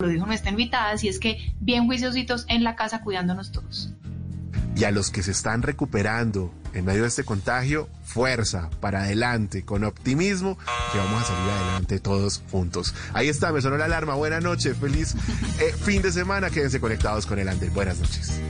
[0.00, 3.92] lo dijo nuestra invitada, así es que bien juiciositos en la casa cuidándonos todos.
[4.76, 9.64] Y a los que se están recuperando en medio de este contagio, fuerza para adelante,
[9.64, 10.56] con optimismo,
[10.92, 12.94] que vamos a salir adelante todos juntos.
[13.12, 14.14] Ahí está, me sonó la alarma.
[14.14, 15.16] Buenas noches, feliz
[15.58, 16.48] eh, fin de semana.
[16.48, 17.70] Quédense conectados con el Andel.
[17.70, 18.40] Buenas noches.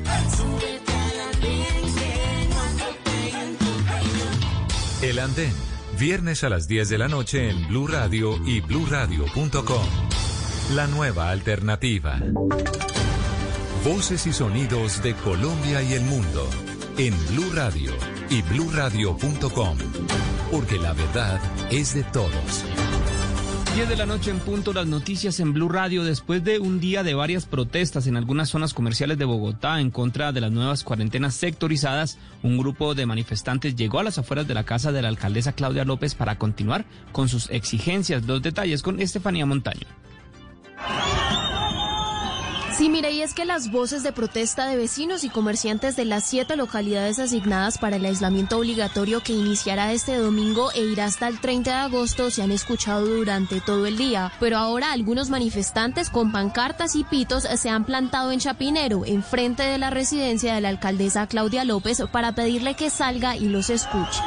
[5.01, 5.55] El Andén,
[5.99, 10.08] viernes a las 10 de la noche en Blue Radio y bluradio.com.
[10.75, 12.21] La nueva alternativa.
[13.87, 16.47] Voces y sonidos de Colombia y el mundo
[16.99, 17.93] en Blue Radio
[18.29, 19.79] y bluradio.com,
[20.51, 22.65] porque la verdad es de todos.
[23.77, 27.03] 10 de la noche en punto las noticias en Blue Radio después de un día
[27.03, 31.35] de varias protestas en algunas zonas comerciales de Bogotá en contra de las nuevas cuarentenas
[31.35, 35.53] sectorizadas, un grupo de manifestantes llegó a las afueras de la casa de la alcaldesa
[35.53, 38.25] Claudia López para continuar con sus exigencias.
[38.27, 39.87] Los detalles con Estefanía Montaño.
[42.79, 46.23] Sí, mire, y es que las voces de protesta de vecinos y comerciantes de las
[46.23, 51.41] siete localidades asignadas para el aislamiento obligatorio que iniciará este domingo e irá hasta el
[51.41, 54.31] 30 de agosto se han escuchado durante todo el día.
[54.39, 59.79] Pero ahora algunos manifestantes con pancartas y pitos se han plantado en Chapinero, enfrente de
[59.79, 64.23] la residencia de la alcaldesa Claudia López, para pedirle que salga y los escuche.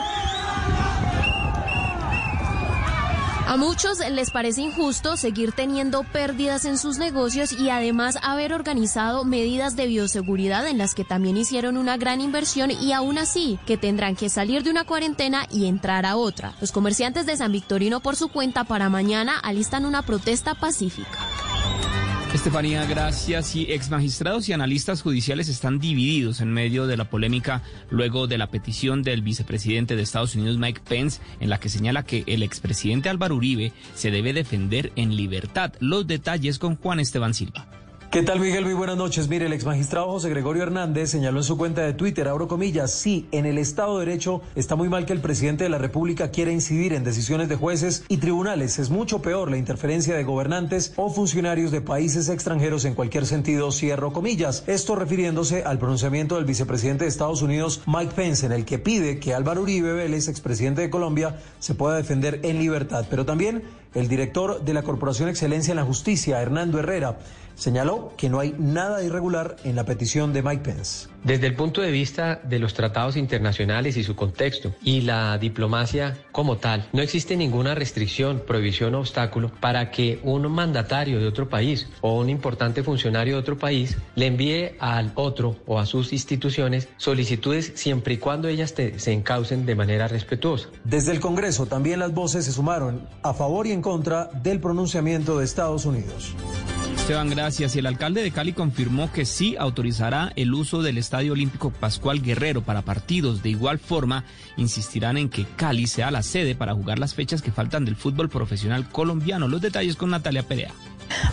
[3.51, 9.25] A muchos les parece injusto seguir teniendo pérdidas en sus negocios y además haber organizado
[9.25, 13.75] medidas de bioseguridad en las que también hicieron una gran inversión y aún así que
[13.75, 16.53] tendrán que salir de una cuarentena y entrar a otra.
[16.61, 21.19] Los comerciantes de San Victorino por su cuenta para mañana alistan una protesta pacífica.
[22.33, 23.55] Estefanía, gracias.
[23.57, 28.37] Y ex magistrados y analistas judiciales están divididos en medio de la polémica luego de
[28.37, 32.41] la petición del vicepresidente de Estados Unidos, Mike Pence, en la que señala que el
[32.41, 35.73] expresidente Álvaro Uribe se debe defender en libertad.
[35.81, 37.80] Los detalles con Juan Esteban Silva.
[38.11, 38.65] ¿Qué tal, Miguel?
[38.65, 39.29] Muy buenas noches.
[39.29, 42.91] Mire, el ex magistrado José Gregorio Hernández señaló en su cuenta de Twitter, abro comillas,
[42.91, 46.29] sí, en el Estado de Derecho está muy mal que el presidente de la República
[46.29, 48.79] quiera incidir en decisiones de jueces y tribunales.
[48.79, 53.71] Es mucho peor la interferencia de gobernantes o funcionarios de países extranjeros en cualquier sentido,
[53.71, 54.65] cierro comillas.
[54.67, 59.21] Esto refiriéndose al pronunciamiento del vicepresidente de Estados Unidos, Mike Pence, en el que pide
[59.21, 63.05] que Álvaro Uribe Vélez, expresidente de Colombia, se pueda defender en libertad.
[63.09, 67.17] Pero también el director de la Corporación Excelencia en la Justicia, Hernando Herrera,
[67.61, 71.07] señaló que no hay nada irregular en la petición de Mike Pence.
[71.23, 76.17] Desde el punto de vista de los tratados internacionales y su contexto y la diplomacia
[76.31, 81.49] como tal, no existe ninguna restricción, prohibición o obstáculo para que un mandatario de otro
[81.49, 86.13] país o un importante funcionario de otro país le envíe al otro o a sus
[86.13, 90.69] instituciones solicitudes siempre y cuando ellas se encaucen de manera respetuosa.
[90.83, 95.37] Desde el Congreso también las voces se sumaron a favor y en contra del pronunciamiento
[95.37, 96.33] de Estados Unidos.
[96.95, 97.75] Esteban, gracias.
[97.75, 102.21] Y el alcalde de Cali confirmó que sí autorizará el uso del Estadio Olímpico Pascual
[102.21, 103.41] Guerrero para partidos.
[103.41, 104.23] De igual forma,
[104.57, 108.29] insistirán en que Cali sea la sede para jugar las fechas que faltan del fútbol
[108.29, 109.47] profesional colombiano.
[109.47, 110.71] Los detalles con Natalia Perea.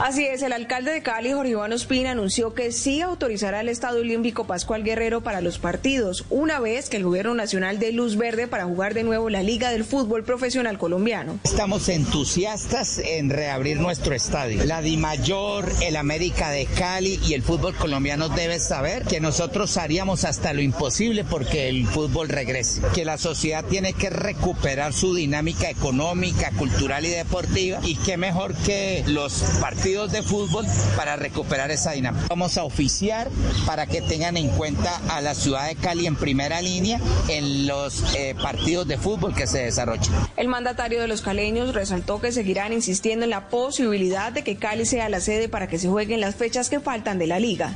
[0.00, 4.00] Así es, el alcalde de Cali, Jorge Iván Ospina, anunció que sí autorizará el Estadio
[4.00, 8.46] Olímpico Pascual Guerrero para los partidos, una vez que el gobierno nacional dé luz verde
[8.46, 11.38] para jugar de nuevo la Liga del Fútbol Profesional Colombiano.
[11.44, 14.64] Estamos entusiastas en reabrir nuestro estadio.
[14.64, 20.24] La DIMAYOR, el América de Cali y el fútbol colombiano debe saber que nosotros haríamos
[20.24, 25.70] hasta lo imposible porque el fútbol regrese, que la sociedad tiene que recuperar su dinámica
[25.70, 30.64] económica, cultural y deportiva y qué mejor que los partidos de fútbol
[30.96, 32.26] para recuperar esa dinámica.
[32.28, 33.28] Vamos a oficiar
[33.66, 36.98] para que tengan en cuenta a la ciudad de Cali en primera línea
[37.28, 40.10] en los eh, partidos de fútbol que se desarrollen.
[40.36, 44.86] El mandatario de los caleños resaltó que seguirán insistiendo en la posibilidad de que Cali
[44.86, 47.74] sea la sede para que se jueguen las fechas que faltan de la liga.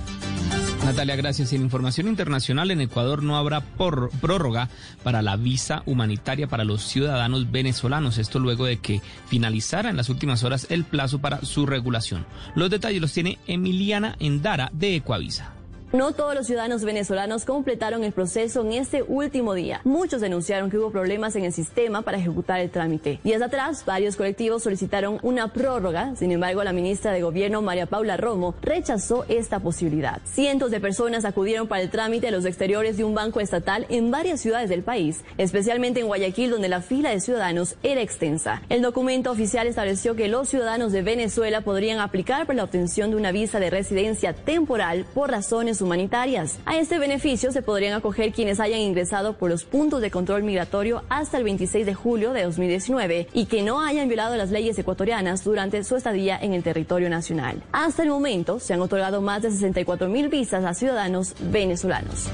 [0.85, 1.53] Natalia, gracias.
[1.53, 4.69] En información internacional, en Ecuador no habrá por, prórroga
[5.05, 8.19] para la visa humanitaria para los ciudadanos venezolanos.
[8.19, 12.27] Esto luego de que finalizara en las últimas horas el plazo para su regulación.
[12.57, 15.62] Los detalles los tiene Emiliana Endara de Ecuavisa.
[15.93, 19.83] No todos los ciudadanos venezolanos completaron el proceso en este último día.
[19.85, 23.21] Muchos denunciaron que hubo problemas en el sistema para ejecutar el trámite.
[23.23, 26.17] Días atrás, varios colectivos solicitaron una prórroga.
[26.17, 30.23] Sin embargo, la ministra de Gobierno, María Paula Romo, rechazó esta posibilidad.
[30.25, 34.11] Cientos de personas acudieron para el trámite a los exteriores de un banco estatal en
[34.11, 38.63] varias ciudades del país, especialmente en Guayaquil, donde la fila de ciudadanos era extensa.
[38.71, 43.17] El documento oficial estableció que los ciudadanos de Venezuela podrían aplicar para la obtención de
[43.17, 46.59] una visa de residencia temporal por razones humanitarias.
[46.65, 51.03] A este beneficio se podrían acoger quienes hayan ingresado por los puntos de control migratorio
[51.09, 55.45] hasta el 26 de julio de 2019 y que no hayan violado las leyes ecuatorianas
[55.45, 57.63] durante su estadía en el territorio nacional.
[57.73, 62.29] Hasta el momento se han otorgado más de 64 mil visas a ciudadanos venezolanos.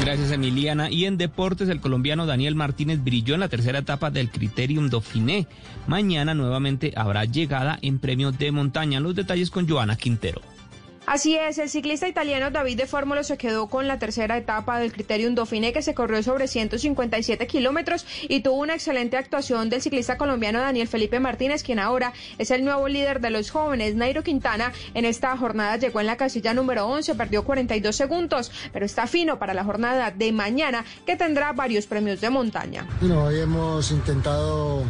[0.00, 0.90] Gracias Emiliana.
[0.90, 5.46] Y en deportes el colombiano Daniel Martínez brilló en la tercera etapa del Criterium Dauphiné.
[5.86, 9.00] Mañana nuevamente habrá llegada en premios de montaña.
[9.00, 10.40] Los detalles con Joana Quintero.
[11.06, 14.92] Así es, el ciclista italiano David de Fórmula se quedó con la tercera etapa del
[14.92, 20.18] Criterium Dauphiné que se corrió sobre 157 kilómetros y tuvo una excelente actuación del ciclista
[20.18, 23.94] colombiano Daniel Felipe Martínez, quien ahora es el nuevo líder de los jóvenes.
[23.94, 28.84] Nairo Quintana en esta jornada llegó en la casilla número 11, perdió 42 segundos, pero
[28.84, 32.84] está fino para la jornada de mañana que tendrá varios premios de montaña.
[33.00, 34.82] Bueno, hoy hemos intentado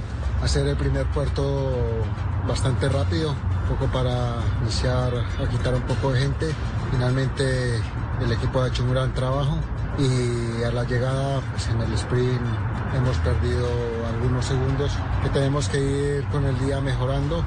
[0.43, 2.05] hacer el primer puerto
[2.47, 6.47] bastante rápido, un poco para iniciar a quitar un poco de gente.
[6.91, 7.77] Finalmente
[8.21, 9.59] el equipo ha hecho un gran trabajo
[9.99, 12.41] y a la llegada pues en el sprint
[12.97, 13.69] hemos perdido
[14.15, 14.93] algunos segundos
[15.23, 17.45] que tenemos que ir con el día mejorando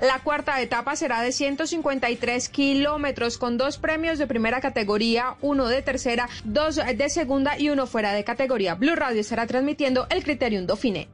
[0.00, 5.82] la cuarta etapa será de 153 kilómetros con dos premios de primera categoría, uno de
[5.82, 8.74] tercera, dos de segunda y uno fuera de categoría.
[8.74, 11.08] Blue Radio estará transmitiendo el Criterium Dauphiné.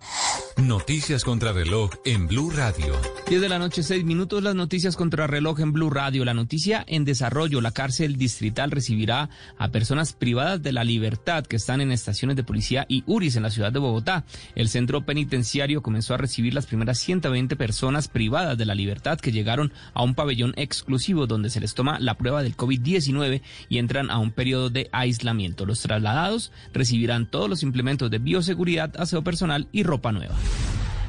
[0.57, 2.95] Noticias contra reloj en Blue Radio.
[3.29, 6.25] 10 de la noche, 6 minutos, las noticias contra reloj en Blue Radio.
[6.25, 11.57] La noticia en desarrollo, la cárcel distrital recibirá a personas privadas de la libertad que
[11.57, 14.25] están en estaciones de policía y URIs en la ciudad de Bogotá.
[14.55, 19.33] El centro penitenciario comenzó a recibir las primeras 120 personas privadas de la Libertad que
[19.33, 24.11] llegaron a un pabellón exclusivo donde se les toma la prueba del COVID-19 y entran
[24.11, 25.67] a un periodo de aislamiento.
[25.67, 30.35] Los trasladados recibirán todos los implementos de bioseguridad, aseo personal y ropa nueva.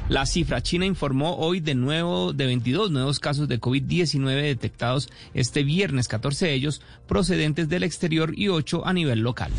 [0.08, 5.64] La cifra china informó hoy de nuevo de 22 nuevos casos de COVID-19 detectados este
[5.64, 9.50] viernes, 14 de ellos procedentes del exterior y 8 a nivel local.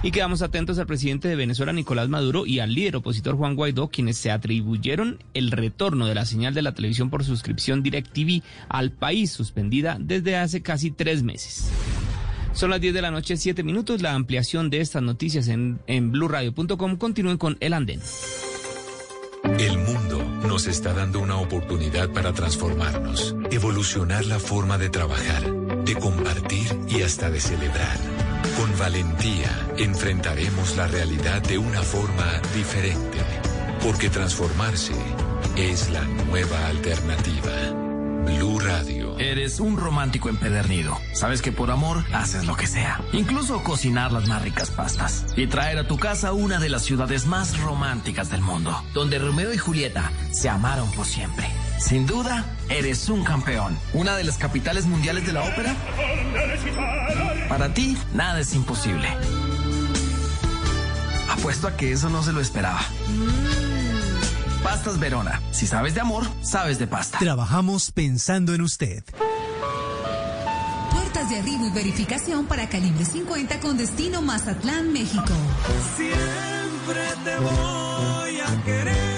[0.00, 3.88] Y quedamos atentos al presidente de Venezuela, Nicolás Maduro, y al líder opositor Juan Guaidó,
[3.88, 8.92] quienes se atribuyeron el retorno de la señal de la televisión por suscripción DirecTV al
[8.92, 11.68] país, suspendida desde hace casi tres meses.
[12.52, 14.00] Son las 10 de la noche, 7 minutos.
[14.02, 16.96] La ampliación de estas noticias en, en blurradio.com.
[16.96, 18.00] Continúen con El Andén.
[19.58, 25.42] El mundo nos está dando una oportunidad para transformarnos, evolucionar la forma de trabajar,
[25.84, 28.17] de compartir y hasta de celebrar.
[28.58, 33.20] Con valentía enfrentaremos la realidad de una forma diferente,
[33.84, 34.94] porque transformarse
[35.56, 37.52] es la nueva alternativa.
[38.24, 39.16] Blue Radio.
[39.20, 40.98] Eres un romántico empedernido.
[41.12, 43.00] Sabes que por amor haces lo que sea.
[43.12, 45.24] Incluso cocinar las más ricas pastas.
[45.36, 48.76] Y traer a tu casa una de las ciudades más románticas del mundo.
[48.92, 51.46] Donde Romeo y Julieta se amaron por siempre.
[51.78, 53.78] Sin duda, eres un campeón.
[53.92, 55.74] Una de las capitales mundiales de la ópera.
[57.48, 59.08] Para ti, nada es imposible.
[61.30, 62.80] Apuesto a que eso no se lo esperaba.
[64.62, 65.40] Pastas Verona.
[65.52, 67.18] Si sabes de amor, sabes de pasta.
[67.18, 69.04] Trabajamos pensando en usted.
[70.90, 75.32] Puertas de arribo y verificación para calibre 50 con destino Mazatlán, México.
[75.96, 79.17] Siempre te voy a querer.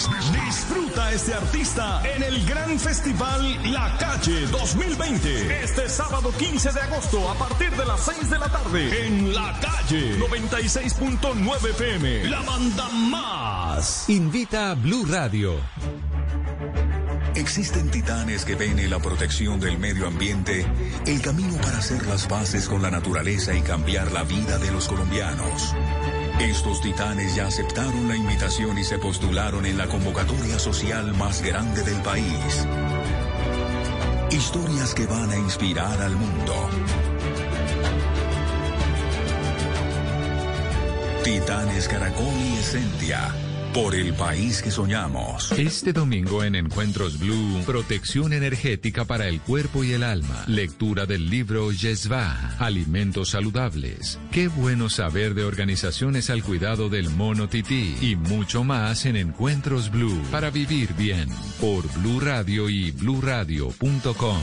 [0.00, 5.62] Disfruta a este artista en el gran festival La Calle 2020.
[5.62, 9.60] Este sábado 15 de agosto a partir de las 6 de la tarde en La
[9.60, 12.30] Calle 96.9 FM.
[12.30, 14.08] La banda más.
[14.08, 15.60] Invita a Blue Radio.
[17.34, 20.66] Existen titanes que ven en la protección del medio ambiente
[21.06, 24.88] el camino para hacer las paces con la naturaleza y cambiar la vida de los
[24.88, 25.74] colombianos.
[26.40, 31.82] Estos titanes ya aceptaron la invitación y se postularon en la convocatoria social más grande
[31.82, 32.66] del país.
[34.30, 36.70] Historias que van a inspirar al mundo.
[41.22, 43.49] Titanes Caracol y Esencia.
[43.74, 45.52] Por el país que soñamos.
[45.52, 50.42] Este domingo en Encuentros Blue, protección energética para el cuerpo y el alma.
[50.48, 54.18] Lectura del libro Yesva, Alimentos Saludables.
[54.32, 59.92] Qué bueno saber de organizaciones al cuidado del mono tití y mucho más en Encuentros
[59.92, 61.28] Blue para vivir bien.
[61.60, 64.42] Por Blue Radio y bluradio.com.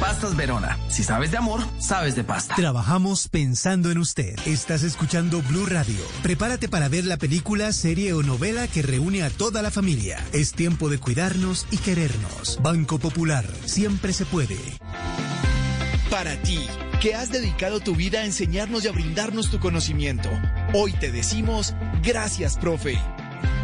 [0.00, 0.78] Pastas Verona.
[0.88, 2.54] Si sabes de amor, sabes de pasta.
[2.54, 4.34] Trabajamos pensando en usted.
[4.46, 6.02] Estás escuchando Blue Radio.
[6.22, 10.18] Prepárate para ver la película, serie o novela que reúne a toda la familia.
[10.32, 12.58] Es tiempo de cuidarnos y querernos.
[12.62, 13.44] Banco Popular.
[13.66, 14.56] Siempre se puede.
[16.10, 16.58] Para ti,
[17.02, 20.30] que has dedicado tu vida a enseñarnos y a brindarnos tu conocimiento,
[20.72, 22.98] hoy te decimos gracias, profe.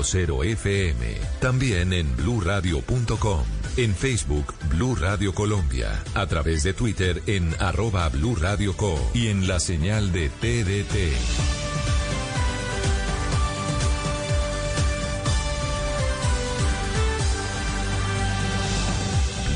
[0.00, 1.14] 96.0 FM.
[1.40, 3.44] También en bluradio.com.
[3.76, 6.02] En Facebook, Blue Radio Colombia.
[6.14, 8.98] A través de Twitter en arroba Blue Radio Co.
[9.14, 11.14] Y en la señal de TDT.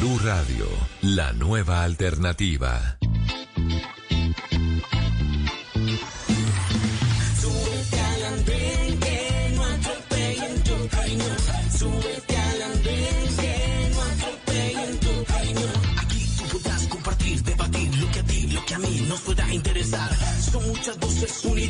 [0.00, 0.66] Blue Radio,
[1.02, 2.98] la nueva alternativa.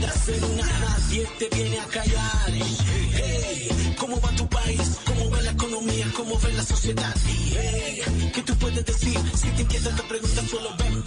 [0.02, 2.50] Una, nadie te viene a callar.
[2.50, 4.98] Hey, ¿cómo va tu país?
[5.06, 6.06] ¿Cómo va la economía?
[6.16, 7.14] ¿Cómo ve la sociedad?
[8.34, 9.18] ¿qué tú puedes decir?
[9.36, 11.03] Si te inquieta te preguntas, solo ven.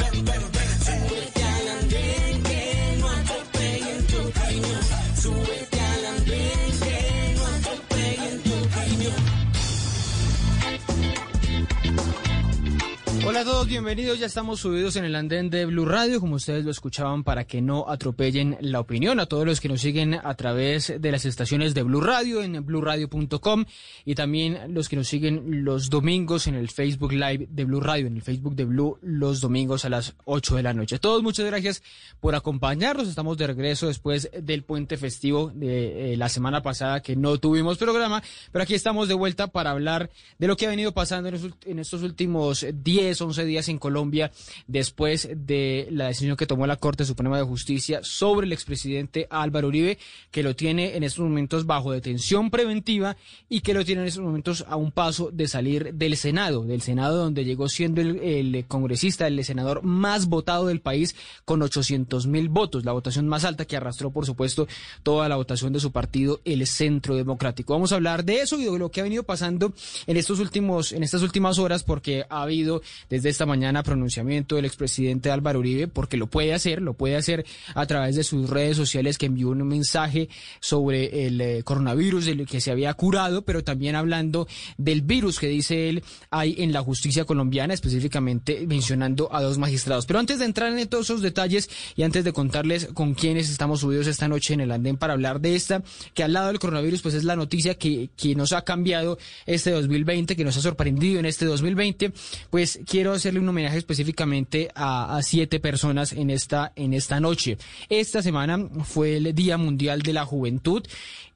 [13.37, 14.17] Hola a todos, bienvenidos.
[14.17, 17.61] Ya estamos subidos en el andén de Blue Radio, como ustedes lo escuchaban, para que
[17.61, 19.19] no atropellen la opinión.
[19.19, 22.65] A todos los que nos siguen a través de las estaciones de Blue Radio en
[22.65, 23.65] blueradio.com
[24.05, 28.07] y también los que nos siguen los domingos en el Facebook Live de Blue Radio,
[28.07, 30.97] en el Facebook de Blue los domingos a las 8 de la noche.
[30.97, 31.83] Todos, muchas gracias
[32.19, 33.07] por acompañarnos.
[33.07, 37.77] Estamos de regreso después del puente festivo de eh, la semana pasada que no tuvimos
[37.77, 41.53] programa, pero aquí estamos de vuelta para hablar de lo que ha venido pasando en,
[41.65, 44.31] en estos últimos 10, 11 días en Colombia
[44.67, 49.67] después de la decisión que tomó la Corte Suprema de Justicia sobre el expresidente Álvaro
[49.67, 49.97] Uribe,
[50.31, 53.17] que lo tiene en estos momentos bajo detención preventiva
[53.49, 56.81] y que lo tiene en estos momentos a un paso de salir del Senado, del
[56.81, 61.15] Senado donde llegó siendo el, congresista, el senador más votado del país
[61.45, 64.67] con 800 mil votos, la votación más alta que arrastró, por supuesto,
[65.03, 67.73] toda la votación de su partido, el Centro Democrático.
[67.73, 69.73] Vamos a hablar de eso y de lo que ha venido pasando
[70.05, 72.81] en estos últimos, en estas últimas horas, porque ha habido
[73.17, 77.45] desde esta mañana pronunciamiento del expresidente Álvaro Uribe, porque lo puede hacer, lo puede hacer
[77.73, 82.35] a través de sus redes sociales, que envió un mensaje sobre el eh, coronavirus, de
[82.35, 84.47] lo que se había curado, pero también hablando
[84.77, 90.05] del virus que dice él hay en la justicia colombiana, específicamente mencionando a dos magistrados.
[90.05, 93.79] Pero antes de entrar en todos esos detalles y antes de contarles con quiénes estamos
[93.79, 95.81] subidos esta noche en el andén para hablar de esta,
[96.13, 99.71] que al lado del coronavirus, pues es la noticia que, que nos ha cambiado este
[99.71, 102.13] 2020, que nos ha sorprendido en este 2020,
[102.49, 107.57] pues quiero hacerle un homenaje específicamente a, a siete personas en esta, en esta noche.
[107.89, 110.83] Esta semana fue el Día Mundial de la Juventud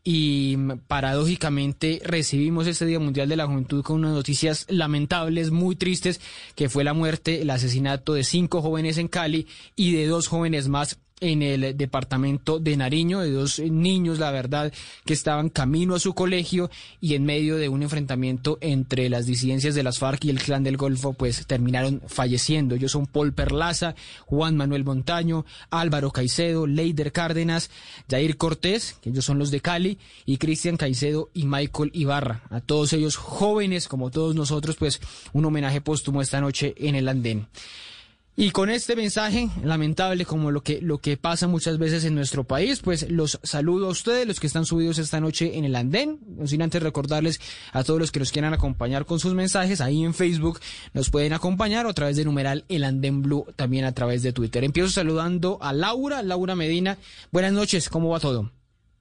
[0.04, 5.75] y mm, paradójicamente recibimos este Día Mundial de la Juventud con unas noticias lamentables, muy
[5.75, 6.22] tristes,
[6.56, 10.68] que fue la muerte, el asesinato de cinco jóvenes en Cali y de dos jóvenes
[10.68, 14.74] más en el departamento de Nariño, de dos eh, niños, la verdad,
[15.06, 19.75] que estaban camino a su colegio y en medio de un enfrentamiento entre las disidencias
[19.75, 22.75] de las FARC y el Clan del Golfo, pues terminaron falleciendo.
[22.75, 27.70] Ellos son Paul Perlaza, Juan Manuel Montaño, Álvaro Caicedo, Leider Cárdenas,
[28.10, 32.44] Jair Cortés, que ellos son los de Cali, y Cristian Caicedo y Michael Ibarra.
[32.50, 35.00] A todos ellos jóvenes, como todos nosotros, pues
[35.34, 37.48] un homenaje póstumo esta noche en el andén.
[38.38, 42.46] Y con este mensaje, lamentable como lo que, lo que pasa muchas veces en nuestro
[42.46, 46.20] país, pues los saludo a ustedes, los que están subidos esta noche en el andén.
[46.46, 47.42] Sin antes recordarles
[47.74, 50.62] a todos los que nos quieran acompañar con sus mensajes, ahí en Facebook
[50.94, 54.32] nos pueden acompañar o a través de numeral el andén blue, también a través de
[54.32, 54.64] Twitter.
[54.64, 56.98] Empiezo saludando a Laura, Laura Medina.
[57.32, 58.50] Buenas noches, ¿cómo va todo?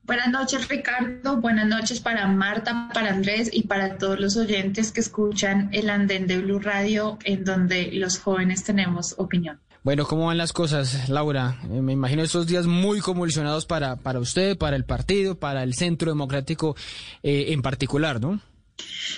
[0.03, 1.37] Buenas noches, Ricardo.
[1.37, 6.27] Buenas noches para Marta, para Andrés y para todos los oyentes que escuchan el andén
[6.27, 9.61] de Blue Radio, en donde los jóvenes tenemos opinión.
[9.83, 11.59] Bueno, ¿cómo van las cosas, Laura?
[11.71, 15.75] Eh, me imagino estos días muy convulsionados para, para usted, para el partido, para el
[15.75, 16.77] Centro Democrático
[17.23, 18.41] eh, en particular, ¿no?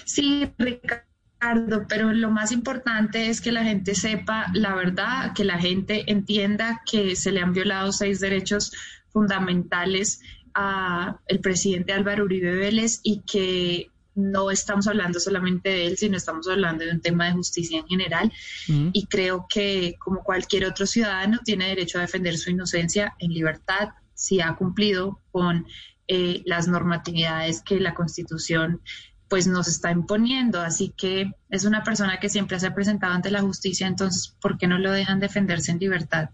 [0.05, 5.59] Sí, Ricardo, pero lo más importante es que la gente sepa la verdad, que la
[5.59, 8.73] gente entienda que se le han violado seis derechos
[9.13, 10.21] fundamentales
[10.55, 16.17] a el presidente Álvaro Uribe Vélez y que no estamos hablando solamente de él, sino
[16.17, 18.33] estamos hablando de un tema de justicia en general.
[18.67, 23.91] Y creo que como cualquier otro ciudadano tiene derecho a defender su inocencia en libertad
[24.15, 25.67] si ha cumplido con
[26.09, 28.81] eh, las normatividades que la Constitución
[29.29, 30.61] pues nos está imponiendo.
[30.61, 34.59] Así que es una persona que siempre se ha presentado ante la justicia, entonces, ¿por
[34.59, 36.29] qué no lo dejan defenderse en libertad?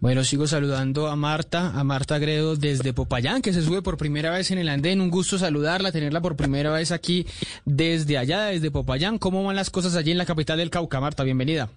[0.00, 4.30] Bueno, sigo saludando a Marta, a Marta Gredo desde Popayán, que se sube por primera
[4.30, 5.02] vez en el andén.
[5.02, 7.26] Un gusto saludarla, tenerla por primera vez aquí
[7.66, 9.18] desde allá, desde Popayán.
[9.18, 11.22] ¿Cómo van las cosas allí en la capital del Cauca, Marta?
[11.22, 11.68] Bienvenida.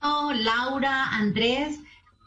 [0.00, 1.80] Oh, Laura, Andrés,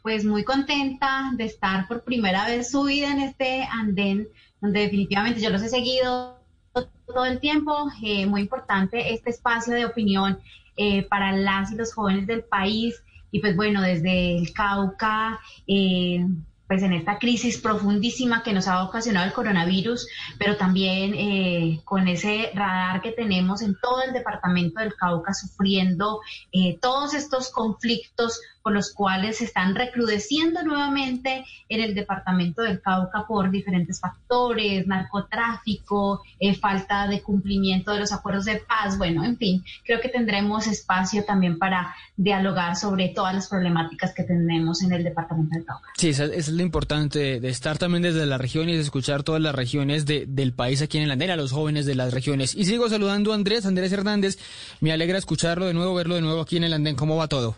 [0.04, 4.28] pues muy contenta de estar por primera vez subida en este andén,
[4.60, 6.42] donde definitivamente yo los he seguido
[7.08, 7.90] todo el tiempo.
[8.04, 10.40] Eh, muy importante este espacio de opinión
[10.76, 16.26] eh, para las y los jóvenes del país y pues bueno, desde el Cauca, eh,
[16.72, 20.08] pues en esta crisis profundísima que nos ha ocasionado el coronavirus,
[20.40, 26.22] pero también eh, con ese radar que tenemos en todo el departamento del Cauca sufriendo
[26.54, 32.82] eh, todos estos conflictos con los cuales se están recrudeciendo nuevamente en el departamento del
[32.82, 39.24] Cauca por diferentes factores, narcotráfico, eh, falta de cumplimiento de los acuerdos de paz, bueno,
[39.24, 44.84] en fin, creo que tendremos espacio también para dialogar sobre todas las problemáticas que tenemos
[44.84, 45.90] en el departamento del Cauca.
[45.98, 49.42] Sí, eso es lo importante de estar también desde la región y de escuchar todas
[49.42, 52.56] las regiones de, del país aquí en el Andén, a los jóvenes de las regiones.
[52.56, 54.38] Y sigo saludando a Andrés, Andrés Hernández,
[54.80, 57.56] me alegra escucharlo de nuevo, verlo de nuevo aquí en el Andén, ¿cómo va todo?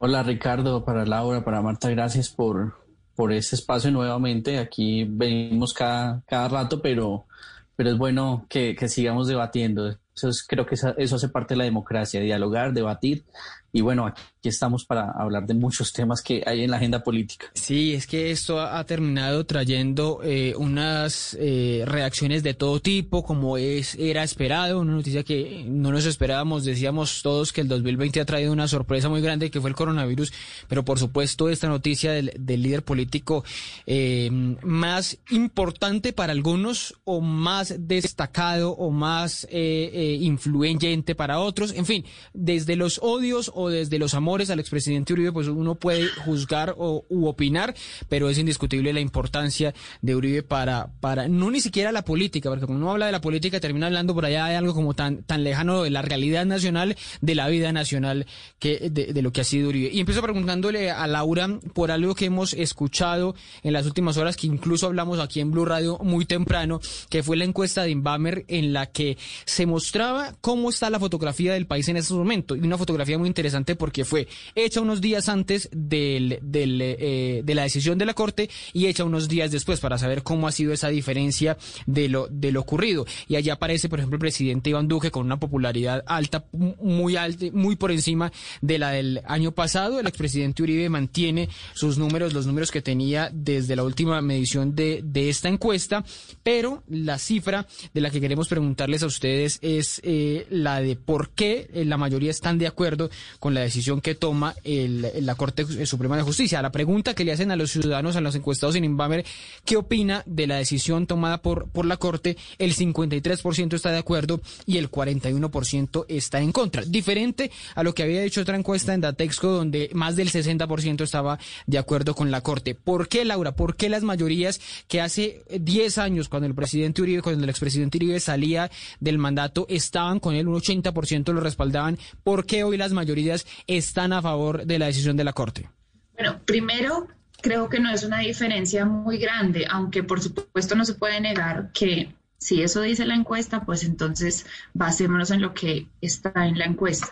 [0.00, 2.74] Hola Ricardo, para Laura, para Marta, gracias por,
[3.16, 4.58] por este espacio nuevamente.
[4.58, 7.26] Aquí venimos cada, cada rato, pero,
[7.74, 9.88] pero es bueno que, que sigamos debatiendo.
[10.14, 13.24] Eso es, creo que eso hace parte de la democracia, dialogar, debatir.
[13.70, 17.46] Y bueno, aquí estamos para hablar de muchos temas que hay en la agenda política.
[17.52, 23.58] Sí, es que esto ha, terminado trayendo eh, unas eh, reacciones de todo tipo, como
[23.58, 28.24] es era esperado, una noticia que no nos esperábamos, decíamos todos que el 2020 ha
[28.24, 30.32] traído una sorpresa muy grande que fue el coronavirus,
[30.66, 33.44] pero por supuesto esta noticia del, del líder político
[33.84, 34.30] eh,
[34.62, 42.76] más importante para algunos o más destacado o más influyente para otros, en fin, desde
[42.76, 47.26] los odios o desde los amores al expresidente Uribe, pues uno puede juzgar o u
[47.26, 47.74] opinar,
[48.08, 52.66] pero es indiscutible la importancia de Uribe para, para no ni siquiera la política, porque
[52.66, 55.42] cuando uno habla de la política termina hablando por allá de algo como tan, tan
[55.42, 58.26] lejano de la realidad nacional, de la vida nacional,
[58.60, 59.90] que de, de lo que ha sido Uribe.
[59.92, 64.46] Y empiezo preguntándole a Laura por algo que hemos escuchado en las últimas horas, que
[64.46, 68.72] incluso hablamos aquí en Blue Radio muy temprano, que fue la encuesta de Inbamer en
[68.72, 72.56] la que se mostraba cómo está la fotografía del país en estos momentos.
[72.56, 77.54] Y una fotografía muy interesante porque fue hecha unos días antes del, del, eh, de
[77.54, 80.72] la decisión de la Corte y hecha unos días después para saber cómo ha sido
[80.72, 81.56] esa diferencia
[81.86, 83.06] de lo, de lo ocurrido.
[83.26, 87.46] Y allá aparece, por ejemplo, el presidente Iván Duque con una popularidad alta, muy alta,
[87.52, 90.00] muy por encima de la del año pasado.
[90.00, 95.00] El expresidente Uribe mantiene sus números, los números que tenía desde la última medición de,
[95.04, 96.04] de esta encuesta,
[96.42, 101.30] pero la cifra de la que queremos preguntarles a ustedes es eh, la de por
[101.30, 106.16] qué la mayoría están de acuerdo con la decisión que toma el, la Corte Suprema
[106.16, 106.62] de Justicia.
[106.62, 109.24] La pregunta que le hacen a los ciudadanos, a los encuestados en Inbamer,
[109.64, 112.36] ¿qué opina de la decisión tomada por, por la Corte?
[112.58, 116.82] El 53% está de acuerdo y el 41% está en contra.
[116.84, 121.38] Diferente a lo que había dicho otra encuesta en Datexco, donde más del 60% estaba
[121.66, 122.74] de acuerdo con la Corte.
[122.74, 123.52] ¿Por qué, Laura?
[123.52, 127.98] ¿Por qué las mayorías que hace 10 años, cuando el presidente Uribe, cuando el expresidente
[127.98, 128.70] Uribe salía
[129.00, 131.98] del mandato, estaban con él, un 80% lo respaldaban?
[132.24, 133.27] ¿Por qué hoy las mayorías
[133.66, 135.68] están a favor de la decisión de la Corte?
[136.14, 137.08] Bueno, primero,
[137.40, 141.70] creo que no es una diferencia muy grande, aunque por supuesto no se puede negar
[141.72, 146.66] que si eso dice la encuesta, pues entonces basémonos en lo que está en la
[146.66, 147.08] encuesta.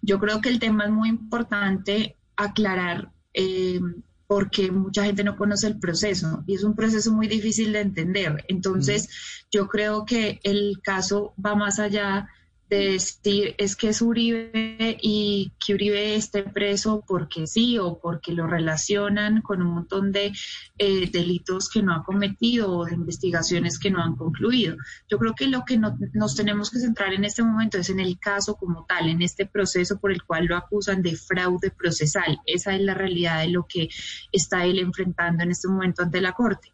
[0.00, 3.80] Yo creo que el tema es muy importante aclarar eh,
[4.26, 8.44] porque mucha gente no conoce el proceso y es un proceso muy difícil de entender.
[8.48, 12.28] Entonces, yo creo que el caso va más allá
[12.76, 18.32] de decir es que es Uribe y que Uribe esté preso porque sí o porque
[18.32, 20.32] lo relacionan con un montón de
[20.78, 24.76] eh, delitos que no ha cometido o de investigaciones que no han concluido.
[25.08, 28.00] Yo creo que lo que no- nos tenemos que centrar en este momento es en
[28.00, 32.38] el caso como tal, en este proceso por el cual lo acusan de fraude procesal.
[32.46, 33.88] Esa es la realidad de lo que
[34.32, 36.71] está él enfrentando en este momento ante la Corte.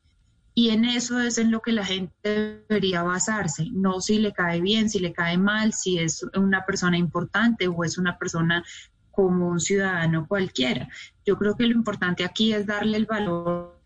[0.59, 4.61] Y en eso es en lo que la gente debería basarse, no si le cae
[4.61, 8.65] bien, si le cae mal, si es una persona importante o es una persona
[9.13, 10.89] como un ciudadano cualquiera.
[11.25, 13.78] Yo creo que lo importante aquí es darle el valor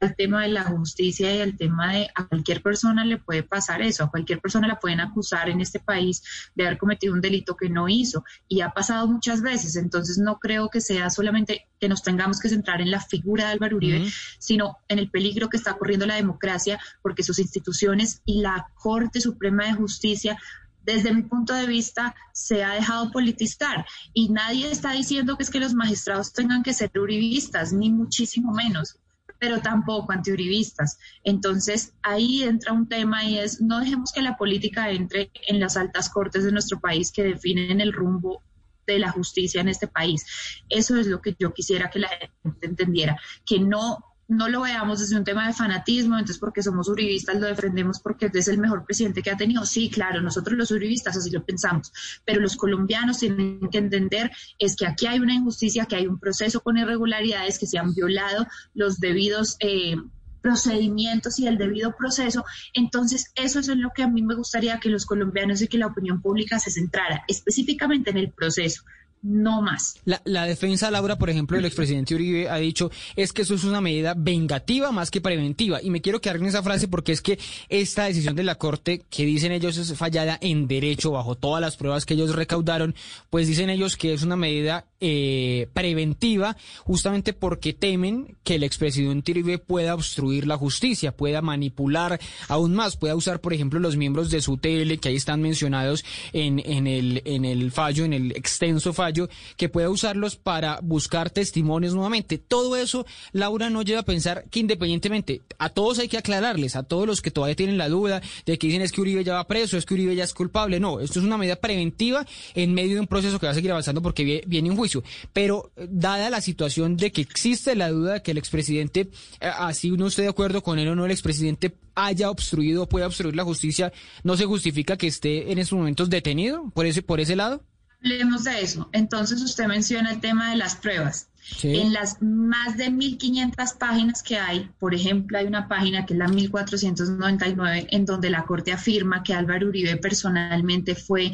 [0.00, 3.82] al tema de la justicia y al tema de a cualquier persona le puede pasar
[3.82, 6.22] eso, a cualquier persona la pueden acusar en este país
[6.54, 10.38] de haber cometido un delito que no hizo y ha pasado muchas veces, entonces no
[10.38, 14.10] creo que sea solamente que nos tengamos que centrar en la figura de Álvaro Uribe,
[14.38, 19.20] sino en el peligro que está corriendo la democracia porque sus instituciones y la Corte
[19.20, 20.38] Suprema de Justicia
[20.84, 25.48] desde mi punto de vista, se ha dejado politizar y nadie está diciendo que es
[25.48, 28.98] que los magistrados tengan que ser uribistas, ni muchísimo menos
[29.44, 30.98] pero tampoco antiuribistas.
[31.22, 35.76] Entonces, ahí entra un tema y es, no dejemos que la política entre en las
[35.76, 38.42] altas cortes de nuestro país que definen el rumbo
[38.86, 40.24] de la justicia en este país.
[40.70, 42.08] Eso es lo que yo quisiera que la
[42.42, 46.88] gente entendiera, que no no lo veamos desde un tema de fanatismo, entonces porque somos
[46.88, 49.64] uribistas lo defendemos porque es el mejor presidente que ha tenido.
[49.66, 51.92] Sí, claro, nosotros los uribistas así lo pensamos,
[52.24, 56.18] pero los colombianos tienen que entender es que aquí hay una injusticia, que hay un
[56.18, 59.56] proceso con irregularidades, que se han violado los debidos...
[59.60, 59.96] Eh,
[60.44, 62.44] procedimientos y el debido proceso.
[62.74, 65.78] Entonces, eso es en lo que a mí me gustaría que los colombianos y que
[65.78, 68.82] la opinión pública se centrara específicamente en el proceso,
[69.24, 69.96] no más.
[70.04, 73.64] La, la, defensa, Laura, por ejemplo, del expresidente Uribe ha dicho es que eso es
[73.64, 75.80] una medida vengativa más que preventiva.
[75.82, 77.38] Y me quiero quedar en esa frase porque es que
[77.70, 81.76] esta decisión de la Corte, que dicen ellos es fallada en derecho bajo todas las
[81.76, 82.94] pruebas que ellos recaudaron,
[83.30, 89.32] pues dicen ellos que es una medida eh, preventiva justamente porque temen que el expresidente
[89.32, 94.30] Uribe pueda obstruir la justicia, pueda manipular aún más, pueda usar, por ejemplo, los miembros
[94.30, 99.13] de su tele que ahí están mencionados en el fallo, en el extenso fallo
[99.56, 102.38] que pueda usarlos para buscar testimonios nuevamente.
[102.38, 106.82] Todo eso, Laura, nos lleva a pensar que independientemente, a todos hay que aclararles, a
[106.82, 109.46] todos los que todavía tienen la duda de que dicen es que Uribe ya va
[109.46, 110.80] preso, es que Uribe ya es culpable.
[110.80, 113.70] No, esto es una medida preventiva en medio de un proceso que va a seguir
[113.70, 115.02] avanzando porque viene un juicio.
[115.32, 119.08] Pero dada la situación de que existe la duda de que el expresidente,
[119.40, 123.06] así uno esté de acuerdo con él o no, el expresidente haya obstruido o pueda
[123.06, 127.20] obstruir la justicia, ¿no se justifica que esté en estos momentos detenido por ese, por
[127.20, 127.62] ese lado?
[128.04, 128.88] Hablemos de eso.
[128.92, 131.28] Entonces usted menciona el tema de las pruebas.
[131.40, 131.76] Sí.
[131.76, 136.18] En las más de 1.500 páginas que hay, por ejemplo, hay una página que es
[136.18, 141.32] la 1.499, en donde la Corte afirma que Álvaro Uribe personalmente fue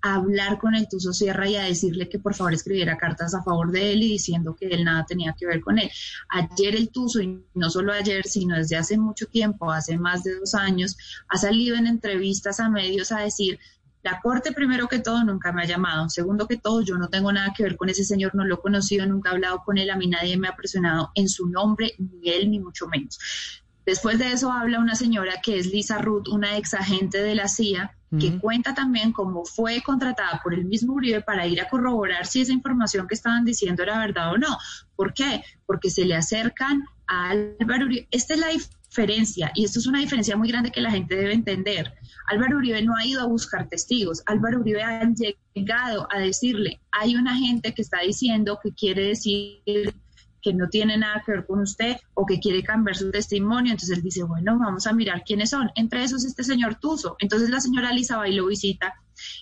[0.00, 3.42] a hablar con el Tuso Sierra y a decirle que por favor escribiera cartas a
[3.42, 5.90] favor de él y diciendo que él nada tenía que ver con él.
[6.28, 10.34] Ayer el Tuso, y no solo ayer, sino desde hace mucho tiempo, hace más de
[10.38, 10.96] dos años,
[11.28, 13.58] ha salido en entrevistas a medios a decir
[14.02, 16.08] la Corte, primero que todo, nunca me ha llamado.
[16.08, 18.60] Segundo que todo, yo no tengo nada que ver con ese señor, no lo he
[18.60, 21.94] conocido, nunca he hablado con él, a mí nadie me ha presionado en su nombre,
[21.98, 23.18] ni él, ni mucho menos.
[23.86, 27.48] Después de eso habla una señora que es Lisa Ruth, una ex agente de la
[27.48, 28.40] CIA, que uh -huh.
[28.40, 32.52] cuenta también cómo fue contratada por el mismo Uribe para ir a corroborar si esa
[32.52, 34.58] información que estaban diciendo era verdad o no.
[34.94, 35.42] ¿Por qué?
[35.64, 38.06] Porque se le acercan a Álvaro Uribe.
[38.10, 38.78] Esta es la diferencia,
[39.54, 41.94] y esto es una diferencia muy grande que la gente debe entender.
[42.28, 45.02] Álvaro Uribe no ha ido a buscar testigos, Álvaro Uribe ha
[45.54, 49.94] llegado a decirle, hay una gente que está diciendo que quiere decir
[50.42, 53.72] que no tiene nada que ver con usted o que quiere cambiar su testimonio.
[53.72, 55.70] Entonces él dice, bueno, vamos a mirar quiénes son.
[55.76, 57.14] Entre esos este señor Tuso.
[57.20, 58.92] Entonces la señora Lisa va y lo visita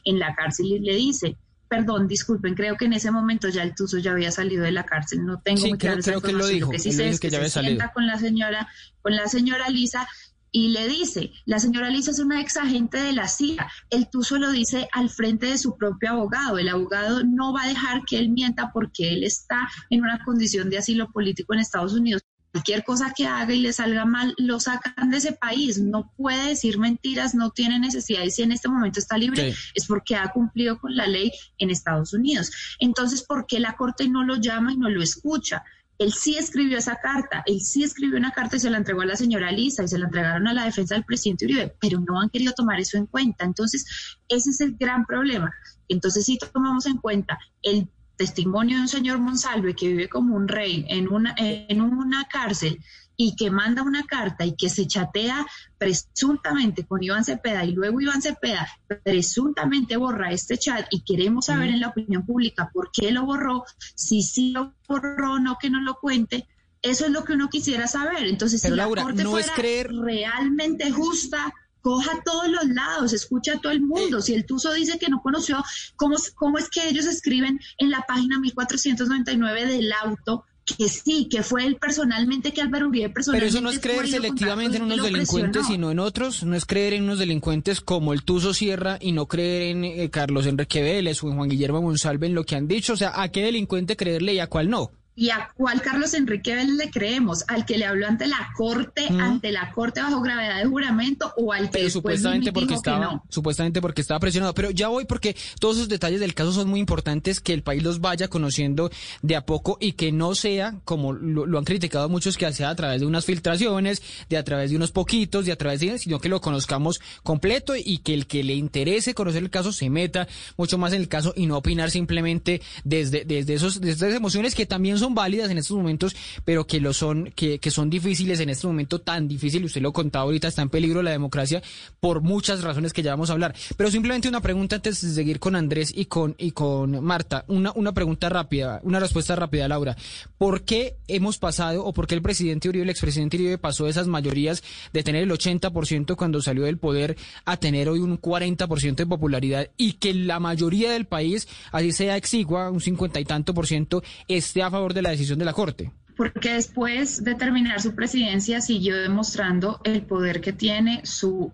[0.04, 1.38] en la cárcel y le dice,
[1.70, 4.84] perdón, disculpen, creo que en ese momento ya el Tuso ya había salido de la
[4.84, 7.20] cárcel, no tengo sí, muy creo, claro creo que lo dijo, que sí sé es
[7.20, 7.76] que que, se salido.
[7.76, 8.68] sienta con la señora,
[9.02, 10.08] con la señora Lisa
[10.50, 14.36] y le dice, la señora Lisa es una ex agente de la CIA, el Tuso
[14.36, 18.18] lo dice al frente de su propio abogado, el abogado no va a dejar que
[18.18, 22.22] él mienta porque él está en una condición de asilo político en Estados Unidos.
[22.52, 25.78] Cualquier cosa que haga y le salga mal, lo sacan de ese país.
[25.78, 28.24] No puede decir mentiras, no tiene necesidad.
[28.24, 29.58] Y si en este momento está libre, Sí.
[29.74, 32.50] es porque ha cumplido con la ley en Estados Unidos.
[32.80, 35.62] Entonces, ¿por qué la Corte no lo llama y no lo escucha?
[35.98, 39.06] Él sí escribió esa carta, él sí escribió una carta y se la entregó a
[39.06, 42.18] la señora Lisa y se la entregaron a la defensa del presidente Uribe, pero no
[42.20, 43.44] han querido tomar eso en cuenta.
[43.44, 43.84] Entonces,
[44.26, 45.52] ese es el gran problema.
[45.88, 50.46] Entonces, si tomamos en cuenta el testimonio de un señor Monsalve que vive como un
[50.46, 52.78] rey en una, en una cárcel
[53.16, 55.46] y que manda una carta y que se chatea
[55.78, 58.68] presuntamente con Iván Cepeda y luego Iván Cepeda
[59.02, 63.64] presuntamente borra este chat y queremos saber en la opinión pública por qué lo borró,
[63.94, 66.46] si sí lo borró o no que no lo cuente,
[66.82, 68.26] eso es lo que uno quisiera saber.
[68.26, 72.48] Entonces, Pero, si Laura, la corte no es fuera creer- realmente justa, coja a todos
[72.48, 74.20] los lados, escucha a todo el mundo.
[74.20, 75.62] Si el Tuso dice que no conoció,
[75.96, 80.44] ¿cómo, ¿cómo es que ellos escriben en la página 1499 del auto?
[80.78, 83.48] Que sí, que fue él personalmente, que Álvaro Uribe Pero personalmente.
[83.48, 85.68] eso no es creer selectivamente en unos delincuentes, presionó.
[85.68, 86.44] sino en otros.
[86.44, 90.10] No es creer en unos delincuentes como el Tuzo Sierra y no creer en eh,
[90.10, 92.92] Carlos Enrique Vélez o en Juan Guillermo Monsalve en lo que han dicho.
[92.92, 94.92] O sea, ¿a qué delincuente creerle y a cuál no?
[95.20, 97.44] ¿Y a cuál Carlos Enrique Vélez le creemos?
[97.46, 101.52] ¿Al que le habló ante la corte, ante la corte bajo gravedad de juramento o
[101.52, 103.24] al que Pero supuestamente porque que estaba, no?
[103.28, 104.54] supuestamente porque estaba presionado.
[104.54, 107.82] Pero ya voy porque todos esos detalles del caso son muy importantes que el país
[107.82, 112.08] los vaya conociendo de a poco y que no sea como lo, lo han criticado
[112.08, 115.52] muchos que sea a través de unas filtraciones, de a través de unos poquitos, de
[115.52, 119.42] a través de, sino que lo conozcamos completo y que el que le interese conocer
[119.42, 123.52] el caso se meta mucho más en el caso y no opinar simplemente desde, desde
[123.52, 127.32] esos, desde esas emociones que también son válidas en estos momentos, pero que lo son,
[127.34, 129.64] que, son difíciles en este momento tan difícil.
[129.64, 131.62] Usted lo contaba ahorita, está en peligro la democracia
[132.00, 133.54] por muchas razones que ya vamos a hablar.
[133.76, 137.44] Pero simplemente una pregunta antes de seguir con Andrés y con, y con Marta.
[137.48, 139.96] Una, una pregunta rápida, una respuesta rápida, Laura.
[140.38, 144.06] ¿Por qué hemos pasado o por qué el presidente Uribe, el expresidente Uribe pasó esas
[144.06, 149.06] mayorías de tener el 80% cuando salió del poder a tener hoy un 40% de
[149.06, 153.66] popularidad y que la mayoría del país, así sea exigua, un 50 y tanto por
[153.66, 155.92] ciento, esté a favor de la decisión de la Corte?
[156.20, 161.50] porque después de terminar su presidencia siguió demostrando el poder que tiene su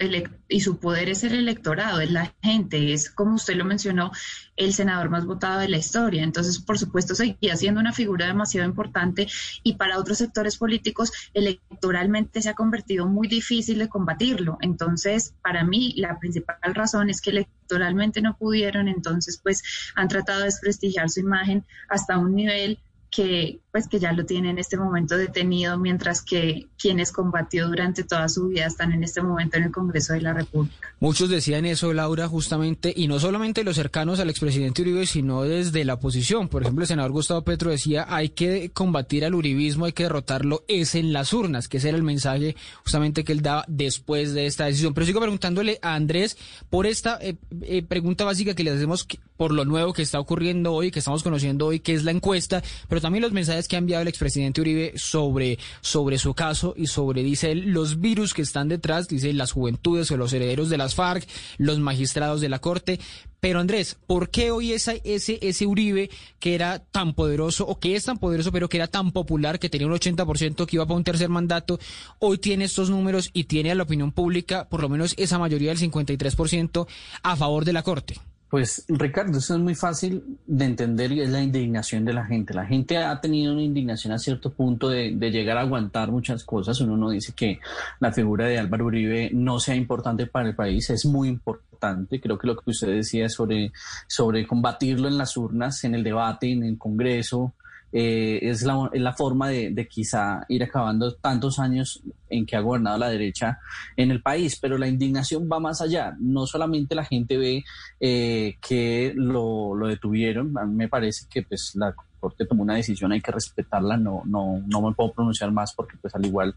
[0.48, 4.11] y su poder es el electorado, es la gente, es como usted lo mencionó,
[4.56, 6.24] el senador más votado de la historia.
[6.24, 9.28] Entonces, por supuesto, seguía siendo una figura demasiado importante
[9.62, 14.59] y para otros sectores políticos electoralmente se ha convertido muy difícil de combatirlo.
[14.61, 19.62] Entonces, para mí, la principal razón es que electoralmente no pudieron, entonces, pues
[19.94, 24.48] han tratado de desprestigiar su imagen hasta un nivel que pues que ya lo tiene
[24.48, 29.20] en este momento detenido, mientras que quienes combatió durante toda su vida están en este
[29.20, 30.88] momento en el Congreso de la República.
[30.98, 35.84] Muchos decían eso, Laura, justamente, y no solamente los cercanos al expresidente Uribe, sino desde
[35.84, 36.48] la oposición.
[36.48, 40.64] Por ejemplo, el senador Gustavo Petro decía, hay que combatir al uribismo, hay que derrotarlo,
[40.68, 44.46] es en las urnas, que ese era el mensaje justamente que él daba después de
[44.46, 44.94] esta decisión.
[44.94, 46.38] Pero sigo preguntándole a Andrés
[46.70, 50.72] por esta eh, eh, pregunta básica que le hacemos por lo nuevo que está ocurriendo
[50.72, 53.78] hoy, que estamos conociendo hoy, que es la encuesta, pero también los mensajes que ha
[53.78, 58.42] enviado el expresidente Uribe sobre, sobre su caso y sobre, dice él, los virus que
[58.42, 61.26] están detrás, dice las juventudes o los herederos de las FARC,
[61.59, 62.98] los magistrados de la Corte.
[63.40, 67.94] Pero Andrés, ¿por qué hoy esa, ese, ese Uribe que era tan poderoso o que
[67.94, 70.96] es tan poderoso pero que era tan popular, que tenía un 80% que iba para
[70.96, 71.78] un tercer mandato,
[72.18, 75.68] hoy tiene estos números y tiene a la opinión pública por lo menos esa mayoría
[75.70, 76.87] del 53%
[77.22, 78.20] a favor de la Corte?
[78.48, 82.54] Pues Ricardo, eso es muy fácil de entender y es la indignación de la gente.
[82.54, 86.44] La gente ha tenido una indignación a cierto punto de, de llegar a aguantar muchas
[86.44, 86.80] cosas.
[86.80, 87.59] Uno no dice que
[87.98, 92.20] la figura de Álvaro Uribe no sea importante para el país, es muy importante.
[92.20, 93.72] Creo que lo que usted decía sobre,
[94.06, 97.52] sobre combatirlo en las urnas, en el debate, en el Congreso,
[97.98, 102.54] eh, es, la, es la forma de, de quizá ir acabando tantos años en que
[102.54, 103.59] ha gobernado la derecha
[103.96, 106.14] en el país, pero la indignación va más allá.
[106.20, 107.64] No solamente la gente ve
[107.98, 112.74] eh, que lo, lo detuvieron, a mí me parece que pues la Corte tomó una
[112.74, 116.54] decisión, hay que respetarla, no, no, no me puedo pronunciar más porque pues al igual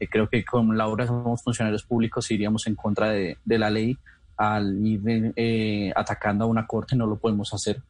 [0.00, 3.70] eh, creo que con Laura somos funcionarios públicos y iríamos en contra de, de la
[3.70, 3.96] ley
[4.36, 7.80] al ir eh, atacando a una Corte, no lo podemos hacer.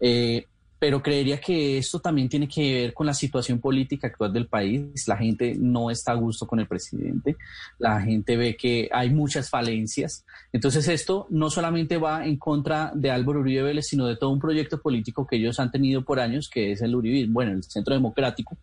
[0.00, 0.46] Eh,
[0.80, 5.06] pero creería que esto también tiene que ver con la situación política actual del país.
[5.06, 7.36] La gente no está a gusto con el presidente,
[7.78, 10.24] la gente ve que hay muchas falencias.
[10.54, 14.40] Entonces esto no solamente va en contra de Álvaro Uribe Vélez, sino de todo un
[14.40, 17.94] proyecto político que ellos han tenido por años, que es el Uribismo, bueno, el Centro
[17.94, 18.56] Democrático,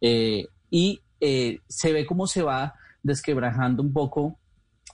[0.00, 4.38] eh, y eh, se ve cómo se va desquebrajando un poco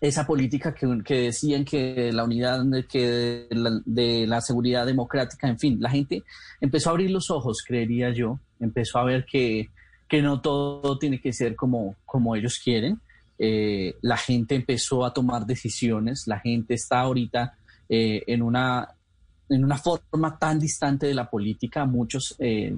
[0.00, 4.86] esa política que, que, decían que la unidad, de, que de la, de la, seguridad
[4.86, 6.22] democrática, en fin, la gente
[6.60, 9.68] empezó a abrir los ojos, creería yo, empezó a ver que,
[10.08, 12.98] que no todo tiene que ser como, como ellos quieren.
[13.38, 17.54] Eh, la gente empezó a tomar decisiones, la gente está ahorita
[17.88, 18.88] eh, en, una,
[19.48, 22.74] en una forma tan distante de la política, muchos eh,